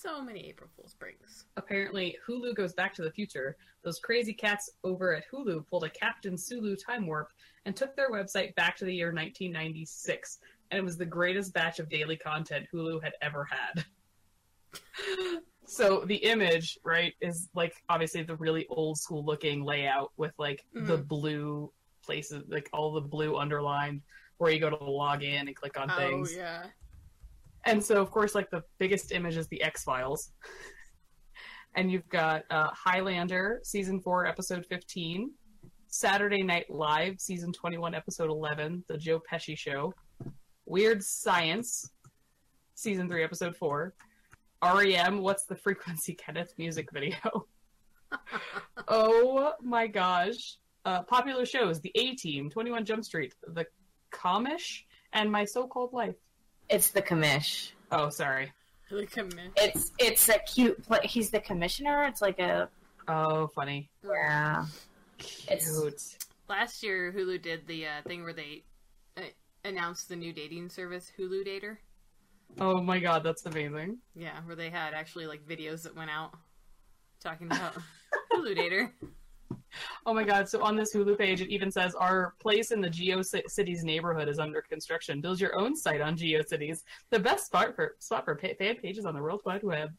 so 0.02 0.20
many 0.22 0.40
April 0.48 0.68
Fool's 0.76 0.94
pranks. 0.94 1.44
apparently 1.56 2.16
hulu 2.26 2.54
goes 2.54 2.72
back 2.74 2.92
to 2.94 3.02
the 3.02 3.10
future 3.10 3.56
those 3.84 3.98
crazy 4.00 4.32
cats 4.32 4.70
over 4.84 5.14
at 5.14 5.24
hulu 5.32 5.66
pulled 5.68 5.84
a 5.84 5.90
captain 5.90 6.36
sulu 6.36 6.74
time 6.76 7.06
warp 7.06 7.28
and 7.66 7.76
took 7.76 7.94
their 7.94 8.10
website 8.10 8.54
back 8.56 8.76
to 8.76 8.84
the 8.84 8.94
year 8.94 9.08
1996 9.08 10.38
and 10.70 10.78
it 10.78 10.84
was 10.84 10.96
the 10.96 11.04
greatest 11.06 11.52
batch 11.52 11.78
of 11.78 11.88
daily 11.88 12.16
content 12.16 12.66
hulu 12.72 13.02
had 13.02 13.12
ever 13.22 13.44
had 13.44 13.84
So 15.64 16.04
the 16.04 16.16
image, 16.16 16.76
right, 16.84 17.14
is 17.22 17.48
like 17.54 17.72
obviously 17.88 18.22
the 18.24 18.36
really 18.36 18.66
old 18.68 18.98
school 18.98 19.24
looking 19.24 19.64
layout 19.64 20.10
with 20.16 20.32
like 20.36 20.64
the 20.74 20.98
Mhm. 20.98 21.08
blue 21.08 21.72
places, 22.04 22.44
like 22.48 22.68
all 22.72 22.92
the 22.92 23.00
blue 23.00 23.36
underlined 23.38 24.02
where 24.38 24.50
you 24.50 24.58
go 24.60 24.68
to 24.68 24.76
log 24.76 25.22
in 25.22 25.46
and 25.46 25.56
click 25.56 25.78
on 25.78 25.88
things. 25.88 25.98
Oh 26.00 26.08
things. 26.08 26.36
yeah. 26.36 26.66
And 27.64 27.82
so, 27.82 28.00
of 28.00 28.10
course, 28.10 28.34
like 28.34 28.50
the 28.50 28.62
biggest 28.78 29.12
image 29.12 29.36
is 29.36 29.46
the 29.48 29.62
X 29.62 29.84
Files. 29.84 30.32
and 31.74 31.90
you've 31.90 32.08
got 32.08 32.42
uh, 32.50 32.68
Highlander, 32.72 33.60
season 33.62 34.00
four, 34.00 34.26
episode 34.26 34.66
15. 34.66 35.30
Saturday 35.88 36.42
Night 36.42 36.70
Live, 36.70 37.20
season 37.20 37.52
21, 37.52 37.94
episode 37.94 38.30
11, 38.30 38.82
The 38.88 38.96
Joe 38.96 39.20
Pesci 39.30 39.56
Show. 39.56 39.92
Weird 40.64 41.02
Science, 41.02 41.90
season 42.74 43.08
three, 43.08 43.22
episode 43.22 43.54
four. 43.54 43.94
REM, 44.62 45.20
What's 45.20 45.44
the 45.44 45.54
Frequency, 45.54 46.14
Kenneth 46.26 46.54
music 46.56 46.88
video. 46.92 47.46
oh 48.88 49.52
my 49.60 49.86
gosh. 49.86 50.56
Uh, 50.84 51.02
popular 51.02 51.44
shows 51.44 51.80
The 51.80 51.92
A 51.94 52.14
Team, 52.14 52.48
21 52.48 52.86
Jump 52.86 53.04
Street, 53.04 53.34
The 53.46 53.66
Commish, 54.12 54.84
and 55.12 55.30
My 55.30 55.44
So 55.44 55.66
Called 55.66 55.92
Life. 55.92 56.16
It's 56.72 56.90
the 56.90 57.02
commish. 57.02 57.72
Oh, 57.90 58.08
sorry. 58.08 58.50
The 58.90 59.06
commish. 59.06 59.50
It's 59.56 59.92
it's 59.98 60.28
a 60.28 60.38
cute. 60.40 60.82
Pla- 60.86 61.00
he's 61.04 61.30
the 61.30 61.40
commissioner. 61.40 62.04
It's 62.04 62.22
like 62.22 62.38
a 62.38 62.68
Oh, 63.08 63.46
funny. 63.48 63.90
yeah. 64.04 64.64
It's- 65.48 65.78
Cute. 65.80 66.16
Last 66.48 66.82
year, 66.82 67.12
Hulu 67.16 67.40
did 67.42 67.66
the 67.66 67.86
uh, 67.86 68.02
thing 68.06 68.24
where 68.24 68.32
they 68.32 68.64
uh, 69.16 69.22
announced 69.64 70.08
the 70.08 70.16
new 70.16 70.32
dating 70.32 70.68
service, 70.68 71.10
Hulu 71.18 71.46
Dater. 71.46 71.76
Oh 72.60 72.80
my 72.82 72.98
god, 72.98 73.22
that's 73.24 73.46
amazing. 73.46 73.98
Yeah, 74.14 74.38
where 74.44 74.56
they 74.56 74.68
had 74.68 74.92
actually 74.94 75.26
like 75.26 75.46
videos 75.46 75.82
that 75.84 75.96
went 75.96 76.10
out 76.10 76.32
talking 77.20 77.46
about 77.46 77.74
Hulu 78.34 78.56
Dater. 78.56 78.90
Oh 80.06 80.12
my 80.14 80.24
god, 80.24 80.48
so 80.48 80.62
on 80.62 80.76
this 80.76 80.94
Hulu 80.94 81.16
page, 81.16 81.40
it 81.40 81.48
even 81.48 81.70
says 81.70 81.94
our 81.94 82.34
place 82.40 82.70
in 82.72 82.80
the 82.80 82.88
GeoCities 82.88 83.82
neighborhood 83.84 84.28
is 84.28 84.38
under 84.38 84.60
construction. 84.62 85.20
Build 85.20 85.40
your 85.40 85.56
own 85.56 85.76
site 85.76 86.00
on 86.00 86.16
GeoCities. 86.16 86.82
The 87.10 87.18
best 87.18 87.46
spot 87.46 87.74
for 87.76 87.94
spot 87.98 88.24
for 88.24 88.34
pa- 88.34 88.54
fan 88.58 88.76
pages 88.76 89.04
on 89.04 89.14
the 89.14 89.22
World 89.22 89.40
Wide 89.44 89.62
Web. 89.62 89.90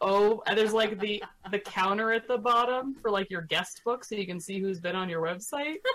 Oh, 0.00 0.42
and 0.46 0.58
there's 0.58 0.72
like 0.72 0.98
the 0.98 1.22
the 1.52 1.60
counter 1.60 2.12
at 2.12 2.26
the 2.26 2.36
bottom 2.38 2.94
for 3.00 3.10
like 3.10 3.30
your 3.30 3.42
guest 3.42 3.82
book, 3.84 4.04
so 4.04 4.16
you 4.16 4.26
can 4.26 4.40
see 4.40 4.58
who's 4.60 4.80
been 4.80 4.96
on 4.96 5.08
your 5.08 5.22
website. 5.22 5.76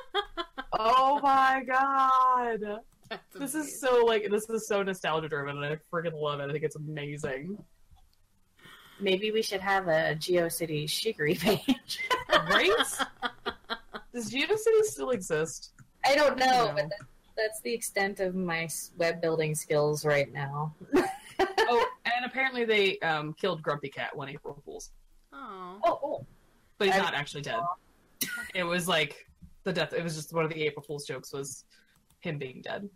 Oh 0.80 1.20
my 1.22 1.62
god, 1.68 2.62
That's 3.10 3.22
this 3.34 3.54
amazing. 3.54 3.62
is 3.74 3.82
so 3.82 4.06
like 4.06 4.30
this 4.32 4.50
is 4.50 4.68
so 4.68 4.82
nostalgia 4.82 5.28
driven, 5.28 5.58
and 5.62 5.66
I 5.66 5.78
freaking 5.94 6.14
love 6.20 6.40
it. 6.40 6.50
I 6.50 6.52
think 6.54 6.64
it's 6.64 6.78
amazing. 6.78 7.62
Maybe 9.00 9.32
we 9.32 9.42
should 9.42 9.60
have 9.62 9.88
a 9.88 10.16
GeoCity 10.16 10.90
chicory 10.90 11.36
page. 11.36 12.00
Right? 12.32 12.72
Does 14.14 14.32
GeoCities 14.32 14.86
still 14.86 15.12
exist? 15.12 15.72
I 16.06 16.16
don't 16.16 16.38
know, 16.38 16.68
No. 16.68 16.74
but 16.76 16.90
that, 16.90 17.00
that's 17.38 17.62
the 17.62 17.74
extent 17.74 18.20
of 18.20 18.36
my 18.36 18.68
web 18.98 19.22
building 19.22 19.56
skills 19.56 20.06
right 20.06 20.32
now. 20.34 20.74
oh, 21.40 21.86
and 22.06 22.26
apparently 22.26 22.66
they 22.66 23.00
um, 23.00 23.34
killed 23.34 23.62
Grumpy 23.62 23.90
Cat 23.90 24.16
one 24.16 24.30
April 24.30 24.62
Fools, 24.66 24.92
Oh, 25.34 25.78
Oh, 25.84 26.26
but 26.78 26.88
he's 26.88 26.96
I- 26.96 27.00
not 27.00 27.14
actually 27.14 27.42
dead. 27.44 27.60
It 28.54 28.64
was 28.64 28.88
like 28.88 29.28
the 29.64 29.74
death. 29.74 29.94
It 29.94 30.04
was 30.04 30.16
just 30.16 30.32
one 30.32 30.44
of 30.46 30.52
the 30.52 30.62
April 30.64 30.84
Fools 30.84 31.08
jokes 31.08 31.34
was 31.34 31.66
him 32.20 32.38
being 32.38 32.62
dead. 32.62 32.88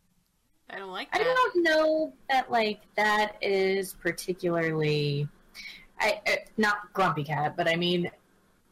I 0.70 0.78
don't 0.78 0.92
like 0.92 1.12
That. 1.14 1.22
I 1.22 1.24
don't 1.24 1.64
know 1.64 2.14
that 2.30 2.52
like 2.52 2.82
that 2.96 3.36
is 3.42 3.94
particularly, 3.94 5.28
I 6.00 6.22
uh, 6.28 6.32
not 6.58 6.94
grumpy 6.94 7.24
cat, 7.24 7.56
but 7.58 7.68
I 7.68 7.76
mean, 7.76 8.12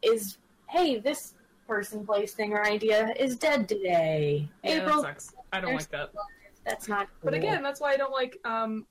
is 0.02 0.38
hey 0.74 0.98
this 0.98 1.34
person, 1.66 2.04
place, 2.04 2.32
thing, 2.32 2.52
or 2.52 2.64
idea 2.64 3.14
is 3.18 3.36
dead 3.36 3.68
today. 3.68 4.48
Yeah, 4.62 4.82
April, 4.82 5.02
that 5.02 5.20
sucks. 5.20 5.34
I 5.52 5.60
don't 5.60 5.74
like 5.74 5.90
that. 5.90 6.10
that's 6.66 6.88
not. 6.88 7.08
But 7.22 7.34
again, 7.34 7.62
that's 7.62 7.80
why 7.80 7.92
I 7.92 7.96
don't 7.96 8.12
like. 8.12 8.38
Um, 8.44 8.86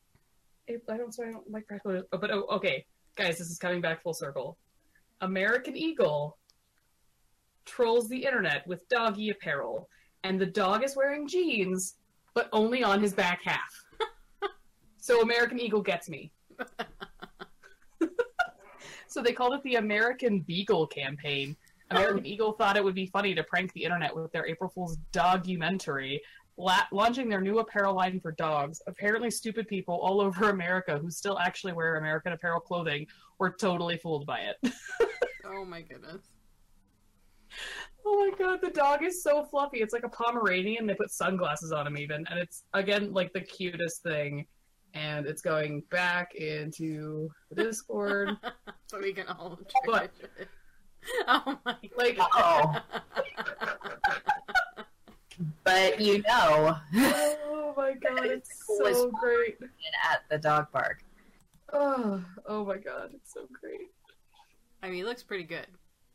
I 0.70 0.98
don't. 0.98 1.14
So 1.14 1.24
I 1.24 1.32
don't 1.32 1.50
like 1.52 1.68
practical. 1.68 2.04
oh, 2.12 2.18
But 2.18 2.32
oh, 2.32 2.46
okay, 2.52 2.86
guys, 3.16 3.38
this 3.38 3.50
is 3.50 3.58
coming 3.58 3.82
back 3.82 4.02
full 4.02 4.14
circle. 4.14 4.58
American 5.22 5.76
Eagle 5.76 6.38
trolls 7.66 8.10
the 8.10 8.18
internet 8.18 8.66
with 8.68 8.88
doggy 8.90 9.30
apparel, 9.30 9.90
and 10.24 10.40
the 10.40 10.46
dog 10.46 10.84
is 10.84 10.96
wearing 10.96 11.28
jeans, 11.28 11.96
but 12.34 12.50
only 12.52 12.84
on 12.84 13.02
his 13.02 13.14
back 13.14 13.42
half. 13.44 13.86
so 14.98 15.22
American 15.22 15.60
Eagle 15.60 15.82
gets 15.82 16.10
me. 16.10 16.32
so 19.08 19.22
they 19.22 19.34
called 19.34 19.54
it 19.54 19.64
the 19.64 19.76
American 19.76 20.40
Beagle 20.40 20.88
campaign. 20.88 21.56
American 21.96 22.26
Eagle 22.26 22.54
thought 22.54 22.78
it 22.78 22.84
would 22.84 22.96
be 22.96 23.06
funny 23.08 23.34
to 23.36 23.44
prank 23.44 23.72
the 23.74 23.84
internet 23.84 24.16
with 24.16 24.32
their 24.32 24.46
April 24.46 24.70
Fool's 24.70 24.98
documentary, 25.12 26.22
la- 26.58 26.86
launching 26.92 27.30
their 27.30 27.42
new 27.42 27.60
apparel 27.60 27.96
line 27.96 28.20
for 28.20 28.32
dogs. 28.32 28.82
Apparently, 28.88 29.30
stupid 29.32 29.68
people 29.68 29.96
all 29.96 30.22
over 30.22 30.50
America 30.50 30.98
who 30.98 31.10
still 31.10 31.40
actually 31.40 31.74
wear 31.74 31.96
American 31.98 32.34
Apparel 32.34 32.60
clothing 32.60 33.06
were 33.40 33.50
totally 33.52 33.98
fooled 33.98 34.26
by 34.26 34.40
it. 34.40 34.74
Oh 35.46 35.66
my 35.66 35.82
goodness. 35.82 36.22
oh 38.06 38.16
my 38.32 38.38
god, 38.38 38.60
the 38.62 38.70
dog 38.70 39.04
is 39.04 39.22
so 39.22 39.44
fluffy. 39.44 39.80
It's 39.82 39.94
like 39.94 40.06
a 40.06 40.10
Pomeranian. 40.10 40.88
They 40.88 40.96
put 40.96 41.12
sunglasses 41.12 41.72
on 41.74 41.86
him, 41.86 41.98
even. 41.98 42.26
And 42.30 42.40
it's, 42.40 42.64
again, 42.74 43.12
like 43.14 43.34
the 43.34 43.42
cutest 43.42 44.04
thing. 44.04 44.46
And 44.94 45.26
it's 45.26 45.42
going 45.42 45.82
back 45.90 46.34
into 46.36 47.30
the 47.52 47.64
Discord. 47.64 48.38
so 48.88 49.00
we 49.02 49.12
can 49.14 49.28
all 49.28 49.60
But- 49.86 50.12
it. 50.40 50.48
Oh 51.28 51.60
my 51.66 51.76
like, 51.98 52.18
Oh, 52.20 52.82
but 55.64 56.00
you 56.00 56.22
know, 56.24 56.76
oh 56.96 57.74
my 57.76 57.94
god, 58.02 58.26
it's 58.26 58.50
so 58.68 59.10
great. 59.12 59.58
at 60.12 60.22
the 60.30 60.38
dog 60.38 60.72
park. 60.72 61.04
Oh, 61.72 62.24
oh 62.46 62.66
my 62.66 62.78
god, 62.78 63.12
it's 63.14 63.34
so 63.34 63.48
great. 63.60 63.90
I 64.82 64.88
mean, 64.88 64.96
he 64.98 65.04
looks 65.04 65.24
pretty 65.24 65.44
good. 65.44 65.68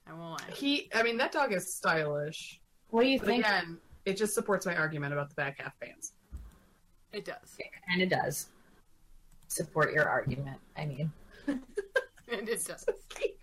I 0.06 0.12
won't 0.12 0.40
lie. 0.40 0.54
He, 0.54 0.88
I 0.94 1.02
mean, 1.02 1.16
that 1.18 1.32
dog 1.32 1.52
is 1.52 1.74
stylish. 1.74 2.60
What 2.90 3.02
do 3.02 3.08
you 3.08 3.18
But 3.18 3.26
think? 3.28 3.44
again, 3.44 3.78
it 4.04 4.16
just 4.16 4.34
supports 4.34 4.64
my 4.66 4.74
argument 4.76 5.12
about 5.12 5.28
the 5.30 5.34
back 5.34 5.60
half 5.60 5.78
bands. 5.80 6.12
It 7.12 7.24
does. 7.24 7.56
And 7.58 7.66
it 7.66 7.90
kind 7.90 8.02
of 8.02 8.08
does 8.24 8.46
support 9.48 9.92
your 9.92 10.08
argument. 10.08 10.58
I 10.76 10.86
mean, 10.86 11.10
And 11.46 11.60
it 12.28 12.64
does. 12.64 12.84
Cute. 13.08 13.36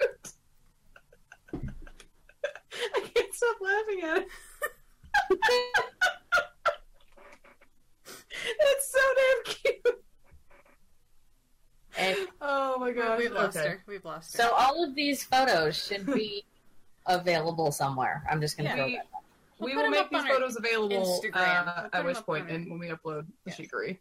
I 3.35 3.37
can't 3.37 3.37
stop 3.37 3.57
laughing 3.61 4.01
at 4.03 4.17
it. 4.17 4.27
it's 8.59 8.91
so 8.91 8.99
damn 9.15 9.43
cute. 9.55 10.03
and 11.97 12.17
Oh 12.41 12.77
my 12.79 12.91
god. 12.91 13.17
We've 13.19 13.31
lost 13.31 13.57
okay. 13.57 13.69
her. 13.69 13.83
We've 13.87 14.03
lost 14.05 14.35
her. 14.37 14.43
so 14.43 14.51
all 14.53 14.83
of 14.83 14.93
these 14.95 15.23
photos 15.23 15.83
should 15.85 16.05
be 16.05 16.43
available 17.07 17.71
somewhere. 17.71 18.23
I'm 18.29 18.41
just 18.41 18.57
gonna 18.57 18.69
Yeah. 18.69 18.75
throw 18.75 18.85
We, 18.85 18.91
that. 18.95 18.99
out. 18.99 19.05
We'll 19.59 19.67
we 19.69 19.73
put 19.73 19.77
will 19.77 19.85
'em 19.85 19.91
make 19.91 20.09
these 20.09 20.23
photos 20.23 20.57
available 20.57 20.97
Instagram. 21.21 21.67
uh, 21.67 21.81
We'll 21.81 21.89
put 21.91 22.05
which 22.05 22.17
up 22.17 22.25
point, 22.25 22.43
on 22.45 22.49
our- 22.49 22.55
and 22.55 22.69
when 22.69 22.79
we 22.79 22.87
upload 22.89 23.25
the 23.45 23.51
Yes. 23.51 23.57
sheekery. 23.59 23.97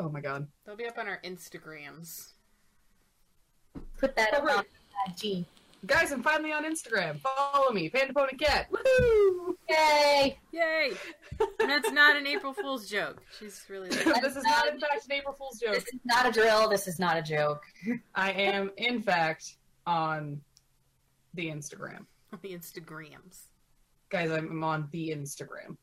Oh 0.00 0.08
my 0.10 0.20
god. 0.20 0.46
They'll 0.64 0.76
be 0.76 0.86
up 0.86 0.98
on 0.98 1.06
our 1.08 1.20
Instagrams. 1.22 2.32
Put 3.98 4.16
that 4.16 4.30
Oh, 4.34 4.38
up 4.38 4.44
right. 4.44 4.58
on 4.58 4.64
IG. 5.12 5.44
Guys, 5.84 6.10
I'm 6.10 6.22
finally 6.22 6.52
on 6.52 6.64
Instagram. 6.64 7.20
Follow 7.20 7.70
me, 7.70 7.88
Panda 7.90 8.12
Pony 8.12 8.36
Cat. 8.36 8.66
Woohoo! 8.72 9.54
Yay! 9.68 10.38
Yay! 10.52 10.92
And 11.60 11.70
that's 11.70 11.90
not 11.92 12.16
an 12.16 12.26
April 12.26 12.52
Fool's 12.54 12.88
joke. 12.88 13.22
She's 13.38 13.62
really 13.68 13.90
like, 14.04 14.22
this 14.22 14.36
is 14.36 14.42
not, 14.44 14.66
in 14.68 14.80
fact, 14.80 15.04
an 15.04 15.12
April 15.12 15.34
Fool's 15.34 15.60
joke. 15.60 15.74
This 15.74 15.84
is 15.84 16.00
not 16.04 16.26
a 16.26 16.32
drill. 16.32 16.68
This 16.68 16.88
is 16.88 16.98
not 16.98 17.16
a 17.18 17.22
joke. 17.22 17.62
I 18.14 18.32
am, 18.32 18.70
in 18.78 19.02
fact, 19.02 19.56
on 19.86 20.40
the 21.34 21.46
Instagram. 21.48 22.06
on 22.32 22.38
the 22.42 22.50
Instagrams. 22.52 23.42
Guys, 24.08 24.30
I'm, 24.30 24.50
I'm 24.50 24.64
on 24.64 24.88
the 24.92 25.10
Instagram. 25.10 25.76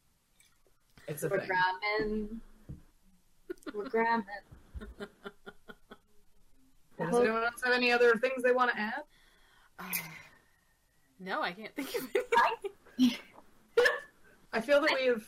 It's 1.07 1.23
a 1.23 1.29
We're 1.29 1.39
thing. 1.39 1.49
grabbing. 1.49 2.41
We're 3.73 3.89
grabbing. 3.89 4.25
Does 6.99 7.19
anyone 7.19 7.43
else 7.43 7.61
have 7.63 7.73
any 7.73 7.91
other 7.91 8.15
things 8.17 8.43
they 8.43 8.51
want 8.51 8.71
to 8.71 8.79
add? 8.79 9.03
Uh, 9.79 9.83
no, 11.19 11.41
I 11.41 11.51
can't 11.51 11.75
think 11.75 11.89
of 11.95 12.07
anything. 12.99 13.17
I 14.51 14.61
feel 14.61 14.81
that 14.81 14.91
we 14.99 15.07
have. 15.07 15.23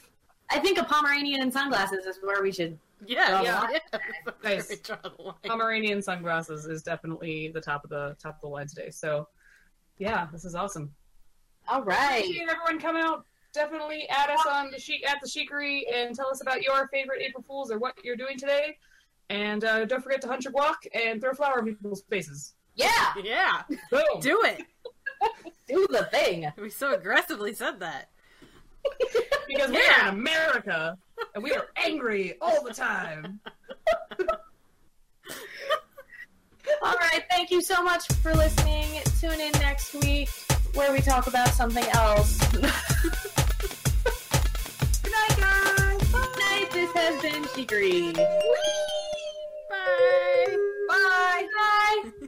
I 0.52 0.60
think 0.60 0.78
a 0.78 0.84
Pomeranian 0.84 1.42
and 1.42 1.52
sunglasses 1.52 2.06
is 2.06 2.20
where 2.22 2.42
we 2.44 2.52
should. 2.52 2.78
Yeah, 3.06 3.30
Draw 3.30 3.40
the 3.40 3.44
yeah. 3.46 3.60
line. 3.60 3.70
yeah. 3.74 3.80
That's 3.92 4.04
where 4.44 4.56
Guys, 4.56 4.70
we 4.70 4.76
draw 4.78 4.98
the 5.04 5.22
line. 5.22 5.36
Pomeranian 5.46 6.02
sunglasses 6.02 6.66
is 6.66 6.84
definitely 6.84 7.50
the 7.54 7.62
top 7.62 7.84
of 7.84 7.90
the 7.90 8.16
top 8.22 8.36
of 8.36 8.42
the 8.42 8.48
line 8.48 8.68
today. 8.68 8.90
So, 8.92 9.28
yeah, 9.98 10.28
this 10.32 10.46
is 10.46 10.56
awesome. 10.56 10.94
All 11.68 11.84
right. 11.84 12.20
Appreciate 12.20 12.48
everyone 12.50 12.80
come 12.80 12.96
out. 12.96 13.26
Definitely 13.54 14.08
add 14.10 14.30
us 14.30 14.46
on 14.48 14.70
the 14.70 14.80
sheik 14.80 15.08
at 15.10 15.18
the 15.24 15.28
sheekery 15.28 15.82
and 15.92 16.16
tell 16.16 16.30
us 16.30 16.42
about 16.42 16.62
your 16.62 16.88
favorite 16.90 17.22
April 17.22 17.44
Fools 17.48 17.72
or 17.72 17.80
what 17.80 17.96
you're 18.04 18.16
doing 18.18 18.38
today. 18.38 18.78
And 19.30 19.64
uh, 19.64 19.86
don't 19.86 20.04
forget 20.04 20.22
to 20.22 20.28
hunt 20.28 20.44
your 20.44 20.54
guac 20.54 20.76
and 20.94 21.20
throw 21.20 21.34
flour 21.34 21.60
in 21.60 21.66
people's 21.66 22.04
faces. 22.10 22.54
Yeah. 22.76 23.14
Yeah. 23.24 23.64
Boom. 23.90 24.20
Do 24.20 24.42
it. 24.44 24.64
Do 25.68 25.88
the 25.90 26.04
thing. 26.06 26.52
We 26.58 26.70
so 26.70 26.94
aggressively 26.94 27.54
said 27.54 27.80
that. 27.80 28.10
because 29.48 29.72
yeah. 29.72 29.80
we're 29.80 30.10
in 30.10 30.14
America 30.14 30.98
and 31.34 31.44
we 31.44 31.54
are 31.54 31.68
angry 31.76 32.36
all 32.42 32.64
the 32.64 32.74
time. 32.74 33.40
all 36.84 36.96
right. 37.02 37.24
Thank 37.32 37.50
you 37.50 37.62
so 37.62 37.82
much 37.82 38.06
for 38.22 38.34
listening. 38.34 39.02
Tune 39.20 39.40
in 39.40 39.52
next 39.54 39.96
week 39.96 40.30
where 40.76 40.92
we 40.92 41.00
talk 41.00 41.28
about 41.28 41.50
something 41.50 41.86
else. 41.94 42.38
Good 42.52 42.64
night, 45.12 45.38
guys. 45.38 46.12
Good 46.12 46.40
night. 46.40 46.68
This 46.72 46.92
has 46.94 47.22
been 47.22 47.46
She 47.56 47.66
Green. 47.66 48.14
Bye. 48.14 48.42
Bye. 50.90 51.48
Bye. 51.58 52.28